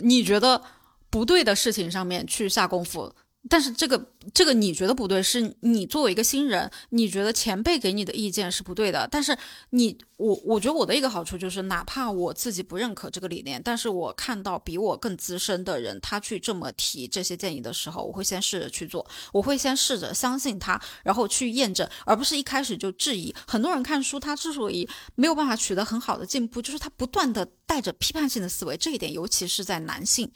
[0.01, 0.63] 你觉得
[1.11, 3.15] 不对的事情上面去下功夫。
[3.49, 9.09] 但是这个这个你觉得不对，是你作为一个新人，你觉得前辈给你的意见是不对的。
[9.11, 9.35] 但是
[9.71, 23.35] 你我我觉得我的一个好处就是，哪怕我自己不认可这个理念，但是我看到比我更资深的人他去这么提这些建议的时候，我会先试着去做，我会先试着相信他，然后去验证，而不是一开始就质疑。
[23.47, 28.77] 很多人看书，他之所以没有办法取得很好的进步，就是他不断的带着批判性的思维。
[28.77, 30.31] 这一点尤其是在男性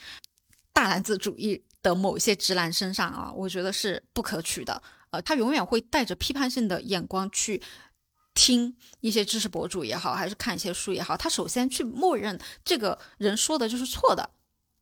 [0.72, 1.64] 大男子主义。
[1.82, 4.82] 的某些直男身上啊，我觉得是不可取的。
[5.10, 7.62] 呃，他永远会带着批判性的眼光去
[8.34, 11.16] 听一些知识博主也好，还是看一些书也好。
[11.16, 14.30] 他首先去默认这个人说的就是错的。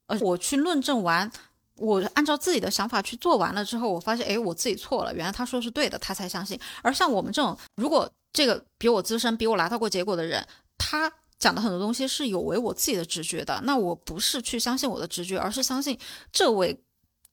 [0.07, 1.31] 呃，我去论证完，
[1.77, 5.15] 我按照自己的想法去做完了之后，我发现，哎，我自己错了。
[5.15, 6.59] 原来他说是对的，他才相信。
[6.83, 10.47] 而像我们这种，如果这个比我资深、比我拿到过结果的人，
[10.77, 11.13] 他。
[11.41, 15.99] 讲的很多东西是有违我自己的直觉的，那我不是去相信我的直觉，而是相信
[16.31, 16.79] 这位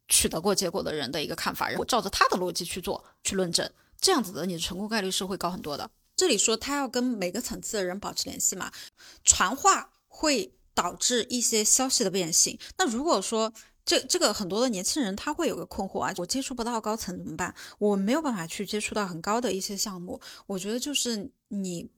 [0.08, 5.90] 取得过结果的人的一个看法，然后照着他的逻辑去做，去论证，这样子的你的成功概率是会高很多的。
[6.16, 8.72] 这里说他要跟每个层次的人保持联系嘛，
[9.24, 12.58] 传话会导致一些消息的变形。
[12.78, 13.54] 那如果说
[13.86, 17.54] 这这个很多的年轻人他会有个困惑啊，我接触不到高层怎么办？
[17.80, 21.90] 我没有办法去接触到很高的一些项目，我觉得就是你。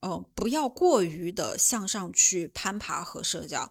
[0.00, 3.68] 呃，不要过于的向上去攀爬和社交，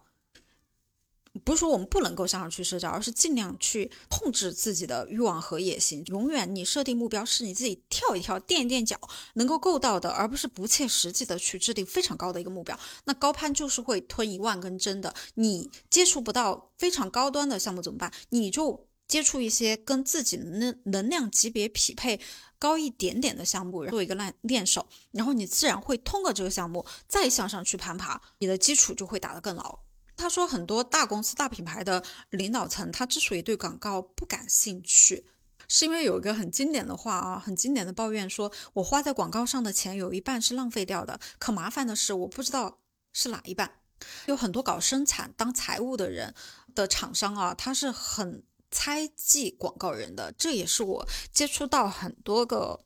[1.37, 6.03] 不是说我们不能够向上去社交，而是尽量去控制自己的欲望和野心。
[6.07, 8.99] 永远你设定目标是你自己跳一跳、垫一垫脚
[9.33, 12.77] 能够够到的，而不是不切实际的去制定非常高的一个目标。
[13.05, 15.13] 那高攀就是会吞一万根针的。
[15.35, 18.11] 你接触不到非常高端的项目怎么办？
[18.29, 18.87] 你就。
[19.07, 22.19] 接触一些跟自己能能量级别匹配
[22.59, 29.79] 高一点点的项目，做一个练练手，然后你自然会通过这个项目再向上去攀爬，你的基础就会打得更牢。
[30.17, 35.25] 他说，很多大公司大品牌的领导层，他之所以对广告不感兴趣，
[35.69, 41.19] 是因为有一个很经典的话啊，很经典的抱怨，说我花在广告上的钱有一半是浪费掉的。
[41.39, 42.79] 可麻烦的是，我不知道
[43.13, 43.79] 是哪一半。
[44.25, 46.35] 有很多搞生产当财务的人
[46.75, 48.43] 的厂商啊，他是很。
[48.69, 52.77] 猜忌广告人的，这也是我接触到很多个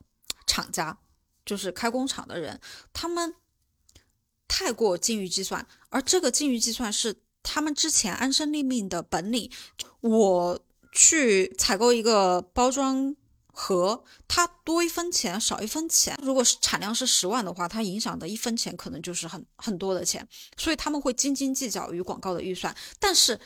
[0.46, 1.00] 厂家，
[1.44, 2.62] 就是开工厂的人，
[2.94, 3.34] 他们
[4.54, 9.50] 太过精于计算，而这个精于计算是他们之前安身立命的本领。
[10.02, 10.60] 我
[10.92, 13.16] 去采购一个包装
[13.54, 20.28] 盒它多一分钱少一分钱，如果是产量是十万的话，它影响的一分钱可能就是很很多的钱，
[20.58, 22.76] 所以他们会斤斤计较于广告的预算。
[23.00, 23.40] 但是，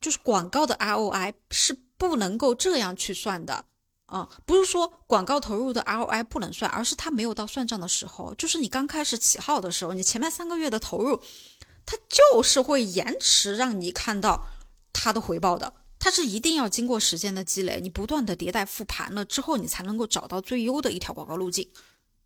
[0.00, 3.64] 就是广告的 ROI 是不能够这样去算的
[4.10, 11.22] 啊，不是说广告投入的 ROI 不能算，而是它没有到算账的时候，就是你刚开始起号的时候，你前面三个月的投入，
[11.86, 14.46] 它就是会延迟让你看到
[14.92, 15.72] 它的回报的。
[16.00, 21.70] 它是一定要经过时间的积累，你不断的迭代复盘了之后，你才能够找到最优的一条广告路径。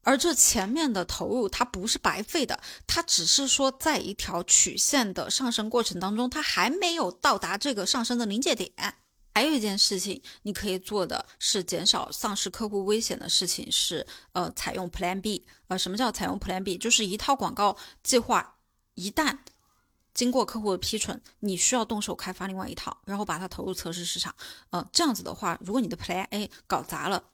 [0.02, 8.70] 而这前面的投入，它不是白费的，它只是说在一条曲线的上升过程当中，它还没有到达这个上升的临界点。
[9.34, 15.44] 还有一件事情，你可以做的是减少丧失客户危险的事情，是呃采用 Plan B。
[15.66, 16.78] 呃，什么叫采用 Plan B？
[16.78, 18.58] 就是一套广告计划
[18.94, 19.38] 一旦。
[20.14, 24.32] 经过客户的批准，你需要动手开发另外一套，然后把它投入测试市场。
[24.70, 27.24] 呃，这样子的话，如果你的 Plan A 搞砸了，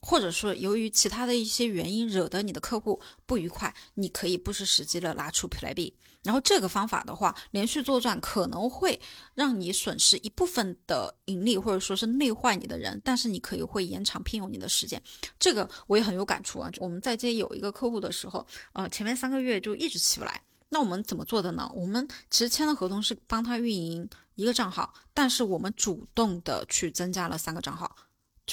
[0.00, 5.94] 或者说由于其他的一些原因惹得你的客户不愉快，你可以不失时机的拿出 play B。
[6.22, 9.00] 然后这个方法的话，连续作战可能会
[9.34, 15.02] 让你损失一部分的盈利，或者说是内坏你的人，但是你可以会延长聘用你的时间。
[15.38, 16.70] 这个我也很有感触啊。
[16.78, 20.42] 我们在接有一个客户的时候，呃，前面三个月就一直起不来。
[20.68, 21.70] 那我们怎么做的呢？
[21.74, 27.96] 我们其实签的合同是帮他运营一个账号，但是我们主动的去增加了三个账号。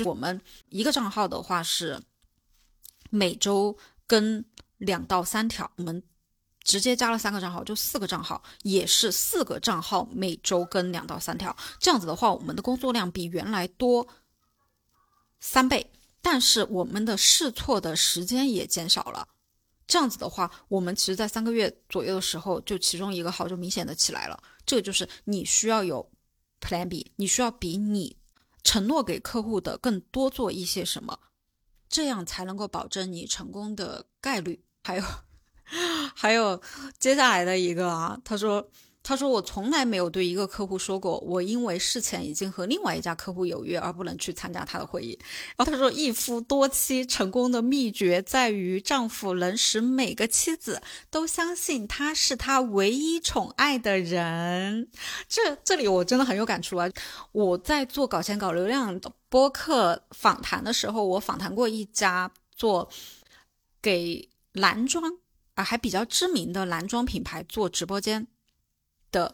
[0.03, 0.39] 就我们
[0.69, 2.01] 一个账号的话是
[3.09, 4.43] 每周更
[4.77, 6.03] 两到三条，我们
[6.63, 11.55] 直接加了三个账号，就四个账号，也是四个账号每周更两到三条。
[11.79, 14.07] 这样子的话，我们的工作量比原来多
[15.39, 15.91] 三倍，
[16.21, 19.27] 但是我们的试错的时间也减少了。
[19.87, 24.37] 这样子的话，我们其实，在三个月左右的时候，就其中一个号就明显的起来了。
[24.65, 26.11] 这个就是你需要有
[26.59, 28.17] Plan B，你需要比你
[28.67, 31.17] 承诺给客户的更多做一些什么，
[31.87, 34.61] 这样才能够保证你成功的概率。
[34.83, 35.03] 还有，
[36.13, 36.61] 还有
[36.99, 38.69] 接下来的一个啊，他说。
[39.07, 45.17] 他说：“我从来没有对一个客户说过，我因为事前已经和另外一家客户有约而不能去参加他的会议。”
[45.55, 54.89] 然后他说：“一夫多妻成功的秘诀在于丈夫能使每个妻子都相信他是他唯一宠爱的人。”
[55.29, 56.89] 这这里我真的很有感触啊！
[57.31, 62.89] 我在做搞钱搞流量的播客访谈的时候，我访谈过一家做
[63.81, 65.17] 给男装
[65.53, 68.27] 啊还比较知名的男装品牌做直播间。
[69.17, 69.33] 的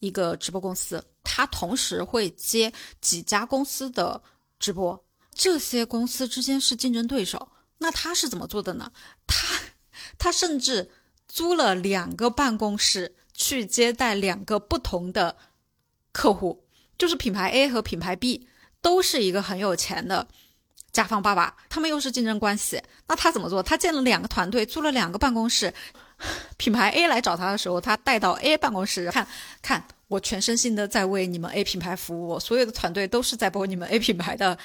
[0.00, 4.20] 一个直播公司，他同时会接几家公司的
[4.58, 7.48] 直播，这些公司之间是竞争对手。
[7.78, 8.90] 那他是怎么做的呢？
[9.26, 9.46] 他
[10.18, 10.90] 他甚至
[11.28, 15.36] 租了两个办公室去接待两个不同的
[16.12, 16.64] 客户，
[16.98, 18.48] 就是品牌 A 和品牌 B
[18.80, 20.26] 都是一个很有钱的
[20.92, 22.82] 甲方爸爸，他们又是竞争关系。
[23.06, 23.62] 那他怎么做？
[23.62, 25.72] 他建了两个团队，租了两个办公室。
[26.56, 29.26] 品牌 A 来找他的时候，他带到 A 办公室看
[29.60, 34.56] 看，我全身心的在为你们 A 品牌服务，所有的团队都是在播你们 A 品牌的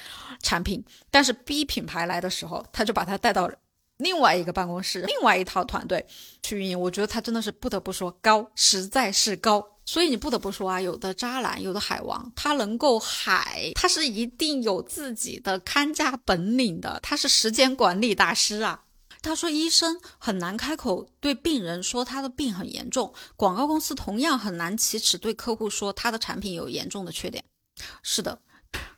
[0.42, 0.84] 产品。
[1.10, 3.50] 但是 B 品牌来的时候，他就把他带到
[3.98, 6.06] 另外一个办公室，另外一套团队
[6.42, 6.80] 去运营。
[6.80, 9.66] 我觉得他真的是不得不说高，实在是高。
[9.86, 18.84] 所以你不得不说啊，有的渣男，有的海王，他能够海，他是一定有自己的看家本领的，他是时间管理大师啊。
[19.22, 27.44] 他说：“医生很难开口对病人说他的病很严重，广告公司同样很难启齿对客户说他的产品有严重的缺点。”
[28.02, 28.40] 是的，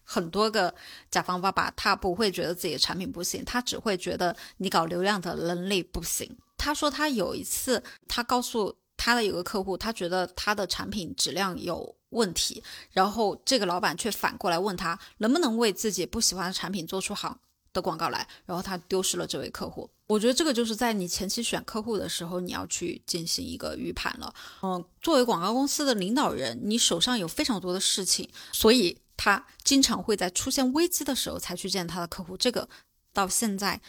[0.02, 0.74] 很多个
[1.10, 6.36] 甲方爸爸他不会觉得自己的产品不行，他只会觉得你搞流量的能力不行。
[6.56, 17.36] 他说他有一次，他告诉他的有个客户，他觉得他的产品质量有问题，然后这个老板却反过来问他能不能为自己不喜欢的产品做出好
[17.72, 19.90] 的广告来，然后他丢失了这位客户。
[20.12, 24.34] 我觉得这个就是在你前期选客户的时候，你要去进行一个预判了。
[24.62, 32.36] 嗯，作为广告公司的领导人，你手上有非常多的事情，所以他经常会在出现危机的时候才去见他的客户。
[32.36, 32.68] 这个
[33.14, 33.80] 到现在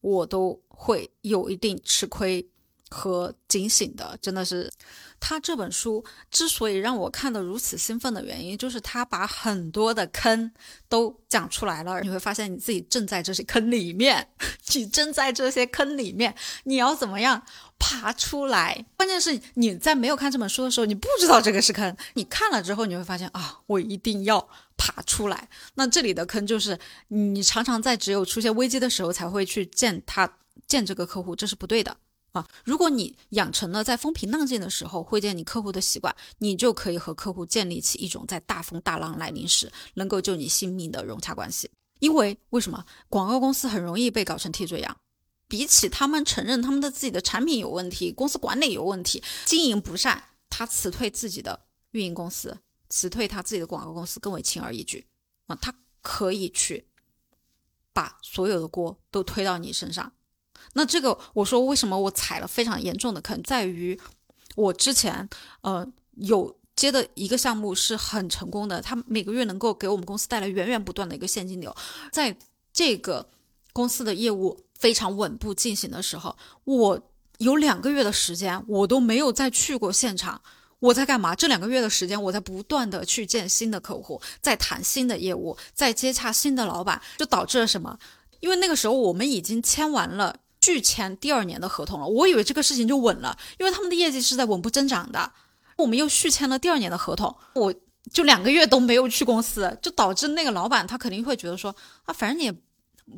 [0.00, 2.48] 我都会有一定吃亏
[2.92, 4.70] 和警醒的，真的是。
[5.24, 10.50] 他这本书之所以让我看得如此兴奋的原因，就是他把很多的坑
[10.88, 12.00] 都讲出来了。
[12.00, 14.26] 你会发现你自己正在这些坑里面，
[14.74, 16.34] 你正在这些坑里面，
[16.64, 17.40] 你要怎么样
[17.78, 18.84] 爬出来？
[18.96, 21.96] 关键是你在没有看这本书的时候，你不知道这个是坑。
[22.14, 25.48] 你看了之后，你会发现啊，我一定要爬出来。
[25.74, 26.76] 那这里的坑就是
[27.06, 30.28] 你常常在只有出现危机的时候才会去见他
[30.66, 31.96] 见这个客户，这是不对的。
[32.32, 41.70] 啊，如果你养成了在风平浪静的时候会见你客户的习惯，你就可以和客户建立起一种在大风大浪来临时能够救你性命的融洽关系。
[41.98, 44.96] 因为为什么广告公司很容易被搞成替罪羊？
[45.46, 52.56] 比起他们承认他们的自己的产品有问题、公司管理有问题、经营不善，他辞退自己的运营公司、
[52.88, 55.06] 辞退他自己的广告公司更为轻而易举
[55.48, 55.54] 啊！
[55.60, 56.86] 他可以去
[57.92, 60.14] 把所有的锅都推到你身上。
[60.74, 63.98] 那这个我说为什么我踩了非常严重的坑，在于
[64.56, 65.28] 我之前
[65.62, 71.74] 呃有接的一个项目是很成功的，他每个月能够给我们公司带来源源不断的一个现金流，
[72.10, 72.36] 在
[72.72, 73.28] 这个
[73.72, 74.58] 公司的业务。
[74.82, 77.00] 非常稳步进行的时候，我
[77.38, 80.42] 有两个月的时间，我都没有再去过现场。
[80.80, 81.36] 我在干嘛？
[81.36, 87.96] 这两个月的时间，我在不断的去见新的客户，在谈新的业务，在接洽新的老板，就导致了什么？
[88.40, 95.32] 因为那个时候我们已经签完了续签第二年的合同了，我以为这个事情就稳了，因为他们的业绩是在稳步增长的。
[95.76, 97.74] 我们又续签了第二年的合同，我
[98.12, 102.54] 就两个月都没有去公司，就导致那个老板他肯定会觉得说啊，反正你也。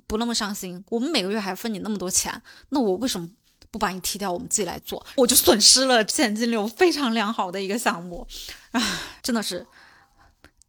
[0.07, 3.29] 不那么伤心，我们每个月还分你那么多钱，那我为什么
[3.71, 5.05] 不把你踢掉，我们自己来做？
[5.15, 8.27] 我就损失了现金流非常良好的一个项目，
[8.73, 8.81] 啊，
[9.23, 9.65] 真的是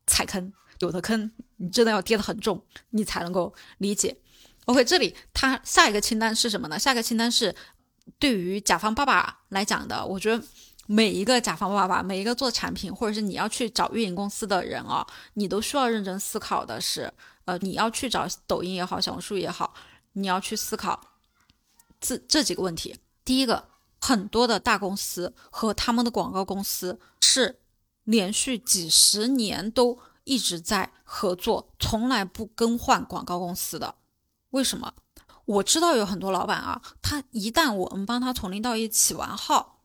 [0.05, 4.17] 踩坑，有的坑你真的要跌得很重，你才能够理解。
[4.65, 6.77] OK，这里他下一个清单是什么呢？
[6.77, 7.55] 下一个清单是
[8.19, 10.43] 对于甲方爸爸来讲的，我觉得
[10.87, 15.05] 每一个甲方爸爸，每一个做产品或者是你要去找运营公司的人啊，
[15.35, 17.11] 你都需要认真思考的是。
[17.45, 19.71] 呃，你要去找抖音也好，小红书也好，
[20.13, 20.99] 你要去思考
[22.01, 22.95] 这这几个问题。
[23.23, 23.67] 第一个，
[24.01, 27.59] 很多的大公司和他们的广告公司是
[28.03, 33.93] 连续几十年都一直在合作，从来不更换广告公司的。
[34.55, 34.93] 为什么？
[35.45, 39.81] 我知道有很多老板啊，他一旦我们帮他从零到一起完号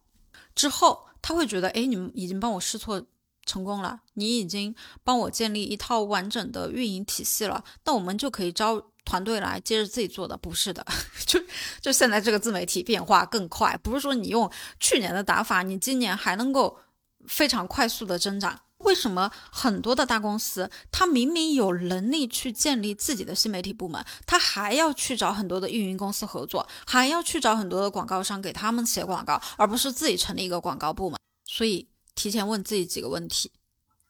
[0.55, 3.03] 之后，他会觉得，哎，你们已经帮我试错。
[3.47, 10.37] 成功了，你已经帮我建立一套完整的运营体系了，那我们就可以招团队来接着自己做的。
[10.37, 10.87] 不是的，
[11.27, 11.41] 就
[11.81, 14.49] 就现在这个自媒体变化更快，不是说你用
[14.79, 16.79] 去年的打法，你今年还能够
[17.27, 18.61] 非常快速的增长。
[18.81, 31.19] 为什么很多的大公司，他明明有能力去建立自己的新媒体部门，他还要去找很多的运营公司合作，还要去找很多的广告商给他们写广告，而不是自己成立一个广告部门？
[31.47, 31.89] 所以。
[32.17, 33.51] 提前问自己几个问题，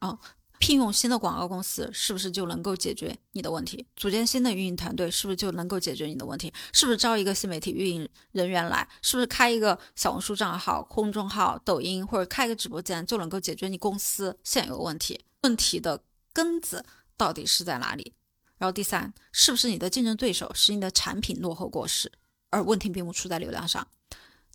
[0.01, 0.18] 啊，
[0.61, 3.85] 聘用新的广告公司是不是就能够解决你的问题？
[3.97, 6.53] 组建新的运营团队是不是就能够解决你的问题？
[6.73, 8.87] 是不是招一个新媒体运营人员来？
[9.01, 15.19] 是不是开一个小红书账号、公众号、抖音或者开一个直播间就能够解决你公司现有问题？
[15.41, 16.85] 问题的根子
[17.17, 18.13] 到底是在哪里？
[18.59, 22.13] 然后第三，是不是你的竞争对手使你的产品落后过时，
[22.51, 23.89] 而问题并不出在流量上？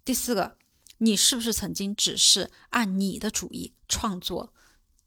[0.05, 0.57] 第四个。
[0.99, 4.53] 你是不是曾经只是按你的主意创作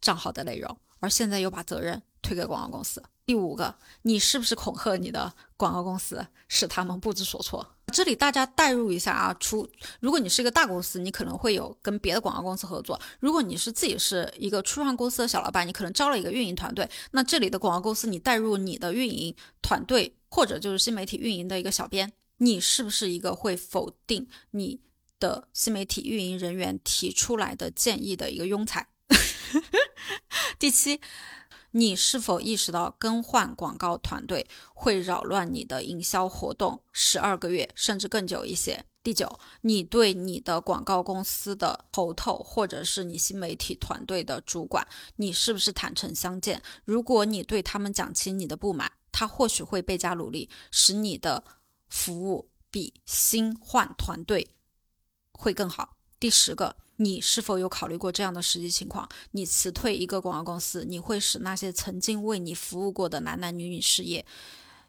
[0.02, 3.02] 账号的内容，而现在又把责任推给广告公司？
[3.24, 7.66] 第五个，你是不是恐吓你的广告公司，使他们不知所措？
[7.92, 9.68] 这里大家代入一下啊，出
[10.00, 16.88] 如果你是一个大公司，你可能会有跟别的广告公司合作；如果你是自己是一个初创公司的小老板，你可能招了一个运营团队。
[17.10, 24.80] 那这里的广告公司，你带入你的运营团队，或者就是新媒体运营的一个小编，你是不是一个会否定你？
[25.20, 28.86] 的新媒体运营人员提出来的建议的一个庸才。
[30.58, 31.00] 第七，
[31.72, 38.84] 你是否意识到更换广告团队会扰乱你的营销活动十二个月甚至更久一些？
[39.02, 46.62] 第九，你对你的广告公司的头头或者是你新媒体团队的主管，你是不是坦诚相见？
[46.84, 51.44] 如果你对他们讲清你的不满，他或许会倍加努力，使你的
[51.88, 54.50] 服务比新换团队。
[55.32, 55.96] 会更好。
[56.18, 59.08] 第十个，你是否有考虑过这样的实际情况？
[59.32, 64.24] 你辞退一个广告公司，你会使那些曾经为你服务过的男男女女失业？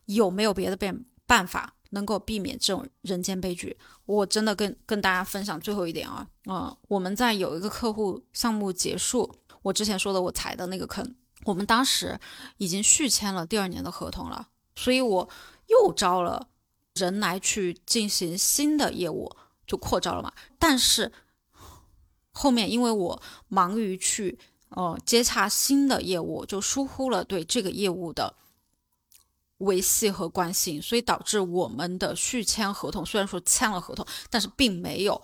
[0.05, 3.77] 有没有别的办办法能够避免这种人间悲剧？
[4.05, 11.15] 我真的跟跟大家分享最后一点啊，嗯，我们在有一个客户项目结束，我之前说的我踩的那个坑，
[11.45, 12.19] 我们当时
[12.57, 15.29] 已经续签了第二年的合同了，所以我
[15.67, 16.47] 又招了
[16.95, 19.31] 人来去进行新的业务。
[19.67, 21.11] 就扩招了嘛，但是
[22.31, 24.37] 后面因为我忙于去
[24.69, 28.35] 呃接洽新的业务，就疏忽了对这个业务的
[29.57, 35.21] 维系和关心，所以导致我们的续签合同虽然说签了合同，但是并没有，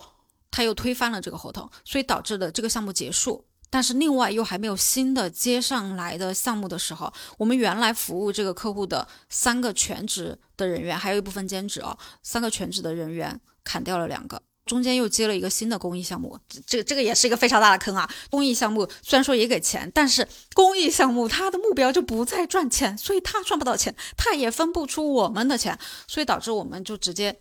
[0.50, 3.46] 他又推翻了这个合同，所以导致的这个项目结束。
[3.70, 13.40] 但是另外又还没有新的接上来的项目的时候，我们原来服务这个客户的三个全职的人员，还有一部分兼职哦，三个全职的人员。
[13.68, 18.10] 砍掉了两个，中间又接了一个新的公益项目，这这个也是一个非常大的坑啊！
[18.28, 25.78] 公益项目虽然说也给钱，但是公益项目它的目标就不再赚钱，所以他赚不到钱，他也分不出我们的钱，
[26.08, 27.40] 所以导致我们就直接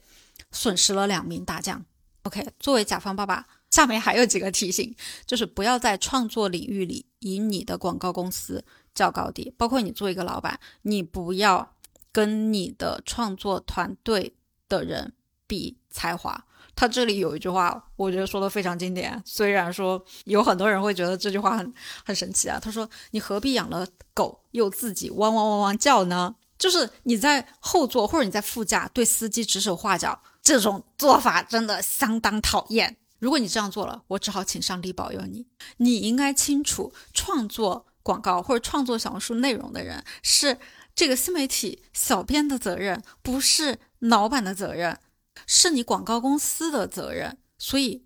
[0.51, 1.83] 损失了两名大将。
[2.21, 4.95] OK，作为甲方爸爸，下面还有几个提醒，
[5.25, 11.73] 就是不要在创作领域里以你的广告公司较高低，包括你做一个老板，你不要
[12.11, 14.35] 跟你的创作团队
[14.69, 15.13] 的人
[15.47, 16.45] 比才华。
[16.75, 19.21] 他这里有一句话，我觉得说的非常经典。
[19.25, 21.73] 虽然说有很多人会觉得这句话很
[22.03, 22.59] 很神奇啊。
[22.61, 32.97] 他说：“你何必养了狗又自己汪汪汪汪叫呢？”就是你在后座或者你在副驾对司机指手画脚，这种做法真的相当讨厌。
[33.19, 35.45] 如果你这样做了，我只好请上帝保佑你。
[35.77, 40.57] 你应该清楚，创作广告或者创作小红书内容的人是
[40.93, 44.97] 这个新媒体小编的责任，不是老板的责任。
[45.45, 48.05] 是你广告公司的责任，所以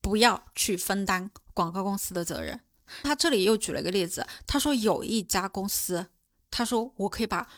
[0.00, 2.60] 不要去分担广告公司的责任。
[3.02, 6.06] 他这里又举了一个例子，他说有一家公司，
[6.50, 7.48] 他说我可以把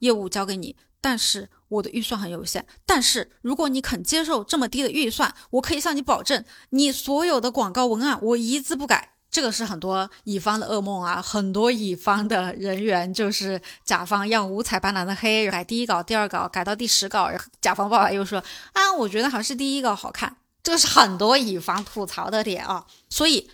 [0.00, 2.66] 业务交给你，但是我的预算很有限。
[2.84, 9.13] 但是如果你肯接受这么低的预算，我可以向你保证，你所有的广告文案我一字不改。
[9.34, 11.20] 这个是很多乙方的噩梦啊！
[11.20, 17.28] 很多乙方的人员就是甲方要五彩斑斓的黑，改第一稿、第二稿，改到第十稿，
[17.60, 18.38] 甲方爸爸又说
[18.74, 20.36] 啊，我觉得还是第一稿好看。
[20.62, 22.86] 这个是很多乙方吐槽的点啊！
[23.10, 23.50] 所以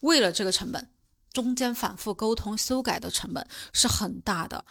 [0.00, 0.88] 为了这个成本，
[1.30, 4.64] 中间反复沟通、修改的成本是很大的。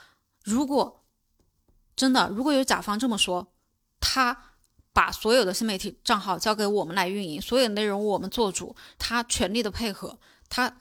[0.44, 1.04] 如果
[1.96, 3.54] 真的如果有甲方这么说，
[4.00, 4.49] 他。
[4.92, 10.18] 把所有的新媒体账号交给我们来运营，所有内容我们做主，他全力的配合，
[10.50, 10.76] 他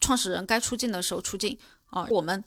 [0.00, 2.42] 创始人该出镜的时候出镜啊，我们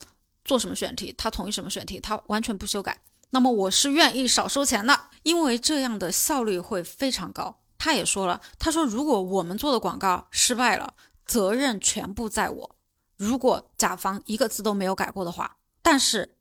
[0.46, 3.02] 做什么选题，他同意什么选题，他完全不修改。
[3.32, 7.60] 那么我是愿意少收钱的，因为这样的效率会非常高。
[7.78, 10.94] 他也说了，他说如果我们做的广告失败了，
[11.26, 12.76] 责任全部在我。
[13.18, 16.36] 如果甲方一个字都没有改过的话，但是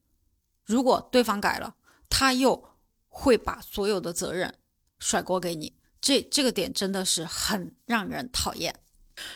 [0.64, 1.74] 如果对方改了，
[2.08, 2.71] 他又。
[3.14, 4.54] 会把所有的责任
[4.98, 8.74] 甩锅给你，这这个点真的是很让人讨厌。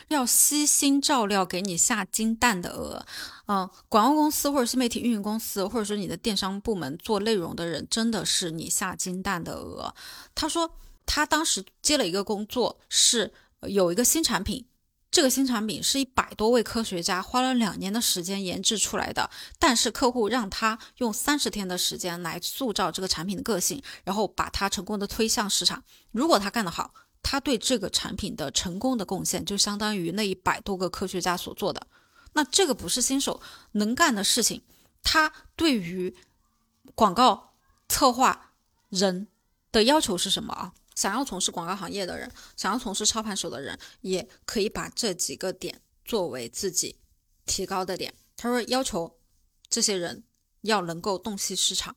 [0.07, 3.05] 要悉心照料给你下金蛋的鹅，
[3.45, 9.93] 嗯，广告公司或者新媒体运营公司，或者说你的电商部门做内容的人，真的是你下金蛋的鹅。
[10.33, 10.69] 他说
[11.05, 13.31] 他当时接了一个工作，是
[13.61, 14.66] 有一个新产品。
[15.09, 25.83] 这个新产品是一百多位科学家花了两年的时间研制出来的，但是客户让他用三十天的时间来塑造这个产品的个性，然后把它成功的推向市场。
[26.11, 26.93] 如果他干得好，
[27.23, 31.87] 他对这个产品的成功的贡献就相当于那一百多个科学家所做的。
[32.33, 34.61] 那这个不是新手能干的事情。
[35.01, 36.15] 他对于
[36.93, 37.53] 广告
[37.87, 38.51] 策划
[38.89, 39.27] 人
[39.71, 40.73] 的要求是什么啊？
[40.97, 46.97] 想要从事广告行业的人，想要从事操盘手的人，也可以把这几个点作为自己
[47.45, 48.15] 提高的点。
[48.35, 49.19] 他说，要求
[49.69, 50.23] 这些人
[50.61, 51.95] 要能够洞悉市场，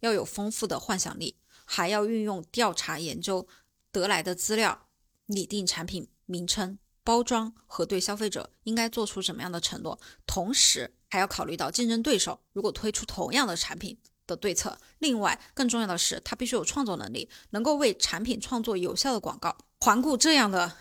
[0.00, 3.48] 要有丰富的幻想力，还要运用调查研究
[3.90, 4.86] 得来的资料，
[5.28, 13.98] 拟定产品名称、包装和对消费者应该做出什么样的承诺，同时还要考虑到竞争对手如果推出同样的产品。
[14.32, 14.76] 的对策。
[14.98, 19.56] 另外，更重要的是，他必须有创作能力，能够为产品创作有效的广告。
[19.80, 20.76] 环顾这样的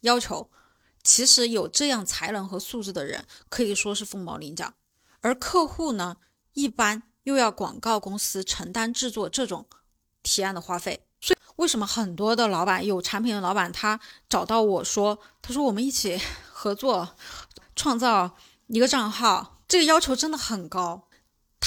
[0.00, 0.50] 要求，
[1.02, 4.74] 其实有这样才能和素质的人可以说是凤毛麟角。
[5.20, 6.16] 而客户呢，
[6.52, 9.66] 一般又要广告公司承担制作这种
[10.22, 11.06] 提案的花费。
[11.20, 13.98] 所以，为什么很多的老板有产品的老板，他
[14.28, 16.20] 找到我说，他说我们一起
[16.52, 17.16] 合作
[17.74, 18.36] 创造
[18.66, 21.05] 一个账号，这个要求真的很高。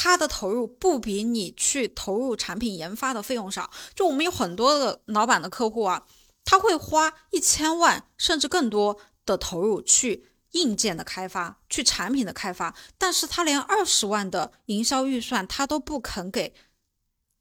[0.02, 3.70] 他的投入不比你去投入产品研发的费用少。
[3.94, 6.06] 就我们有很多的老板的客户啊，
[6.46, 16.54] 他会花一千万甚至更多的投入去硬件的开发，去产品的开发，但是他连二十万的营销预算他都不肯给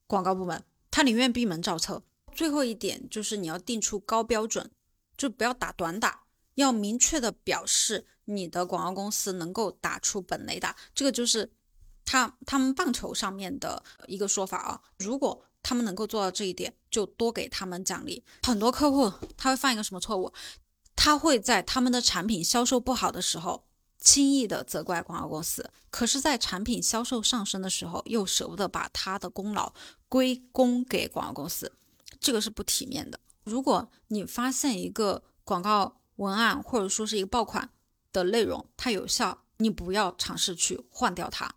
[0.05, 0.61] 广告部门，
[0.91, 2.03] 他宁愿闭门造车。
[2.33, 4.69] 最后一点就是你要定出高标准，
[5.15, 6.23] 就不要打短打，
[6.55, 11.53] 要明确的表示你的广告公司能够打出本雷达，这个就是。
[12.11, 18.23] 他他们棒球上面的一个说法啊，如果他们能够做到这一点，就多给他们奖励。
[18.41, 20.33] 很多客户他会犯一个什么错误？
[20.95, 23.67] 他会在他们的产品销售不好的时候，
[23.99, 29.71] 轻易的责怪广告公司；可是，在产品销售上升的时候，又舍不得把他的功劳
[30.07, 31.71] 归功给广告公司，
[32.19, 33.19] 这个是不体面的。
[33.43, 37.69] 如果你发现一个广告文案或者说是一个爆款
[38.11, 41.53] 的内容它有效，你不要尝试去换掉它。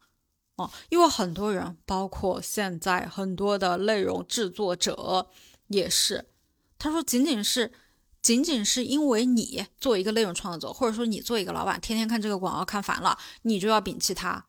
[0.57, 5.29] 哦，因为很多人，包括现在很多的内容制作者，
[5.69, 6.27] 也是，
[6.79, 7.73] 他说仅仅是
[8.21, 14.45] 仅仅是因为你做一个内容创作者，或者说你做一个老板，天天看这个广告看烦了，你就要摒弃它。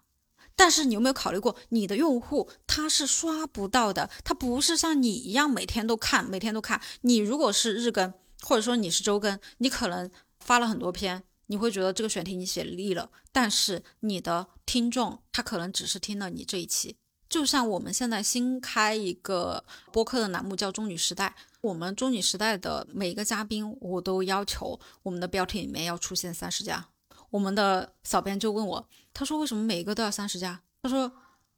[0.56, 6.80] 但是你有没有考虑过，你的用户他是刷不到的，他不是像你一样每天都看，每天都看。
[7.02, 16.96] 你如果是日更，或者说你是周更，你可能发了很多篇，你会觉得这个选题你写腻了，但是你的听众他可能只是听了你这一期。
[17.30, 26.90] 就像我们现在新开一个播客的栏目叫《中女时代》，我们《中女时代》的每一个嘉宾，我都要求我们的标题里面要出现三十家。
[27.32, 30.62] 我们的小编就问我，他说为什么每个都要三十家？
[30.84, 31.12] 他说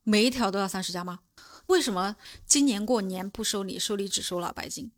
[0.03, 1.19] 每一条都要三十家吗？
[1.65, 4.89] 为什么今年过年不收礼，收礼只收老白金？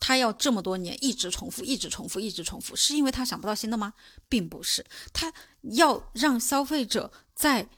[0.00, 3.94] 他要这么多年一直重复，一直重复，一直重复，是因为他想不到新的吗？
[4.28, 5.32] 并不是，他
[5.62, 7.68] 要让消费者在。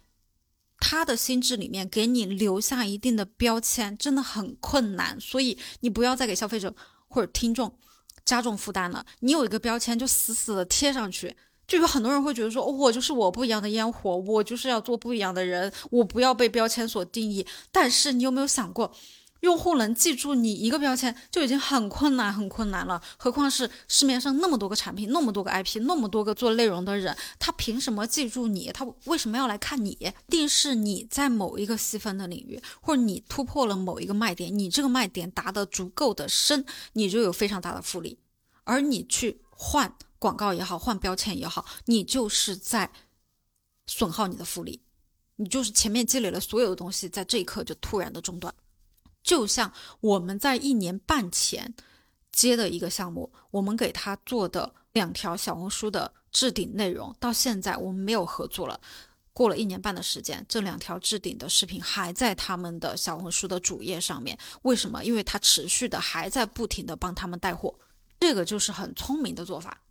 [0.81, 6.73] 他的心智里面给你留下一定的标签，真的很困难，所以你不要再给消费者
[7.09, 7.77] 或者听众
[8.24, 9.05] 加重负担了。
[9.19, 11.36] 你有一个标签就死死的贴上去，
[11.66, 17.45] 就有很多人会觉得说，我就是我不一样的烟火，我就是要做不一样的人，我不要被标签所定义。
[17.73, 18.95] 但是你有没有想过？
[19.40, 28.70] 用户能记住你一个标签就已经很困难很困难了，何况是市面上那么多个产品，那么多个 IP，那么多个做内容的人，他凭什么记住你？
[28.73, 29.90] 他为什么要来看你？
[29.90, 38.19] 一定是你在某一个细分的领域，或者你突破了某一个卖点，你这个卖点答得足够的深，你就有非常大的复利。
[38.65, 42.90] 而你去换广告也好，换标签也好，你就是在
[43.86, 44.81] 损耗你的复利，
[45.36, 48.52] 你就是前面积累了所有的东西，在这一刻就突然的中断。
[49.28, 51.74] 就像我们在一年半前
[52.32, 58.80] 接的一个项目，我们给他做的两条小红书的置顶内容，到现在我们没有合作了。
[59.34, 64.38] 过了一年半的时间，这两条置顶的视频还在他们的小红书的主页上面。
[64.62, 65.05] 为什么？
[65.05, 67.78] 因为他持续的还在不停的帮他们带货，
[68.18, 69.82] 这个就是很聪明的做法。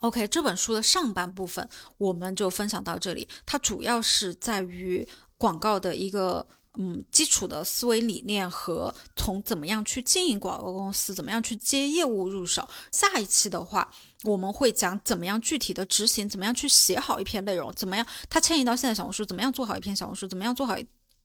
[0.00, 1.68] OK，这本书的上半部分
[1.98, 5.06] 我们就分享到这里，它主要是在于
[5.38, 6.44] 广告的一个。
[6.78, 12.66] 嗯，基础的思维理念和从怎么样去经营广告公司，怎么样去接业务入手。
[12.90, 13.92] 下一期的话，
[14.24, 20.74] 我们会讲怎么样具体的执行，怎么样去写好一篇内容，怎么样它迁移到现在小红书，怎么样做好一篇小红书，怎么样做好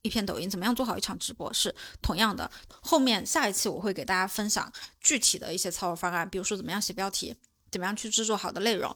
[0.02, 2.50] 一篇抖音，怎么样做好一场直播，是同样的。
[2.82, 4.70] 后面下一期我会给大家分享
[5.00, 7.34] 具体的一些操作方案，比如说怎么样写标题，
[7.70, 8.94] 怎么样去制作好的内容，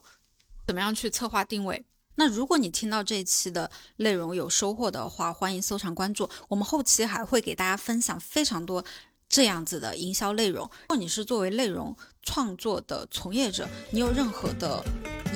[0.67, 1.83] 怎么样去策划定位。
[2.15, 6.29] 那如果你听到这一期的内容有收获的话，欢迎收藏关注。
[6.47, 8.83] 我们后期还会给大家分享非常多
[9.27, 10.63] 这样子的营销内容。
[10.63, 14.83] 如果你是作为内容创作的从业者，你有任何的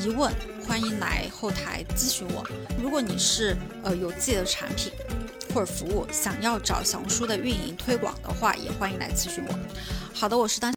[0.04, 0.32] 疑问，
[0.66, 2.48] 欢迎来后台咨询我。
[2.82, 4.92] 如果你是呃有自己的产品
[5.54, 9.60] 或者服务，想要找小红书的运营推广的话，也欢迎来咨询我。
[10.14, 10.66] 好的，我是当。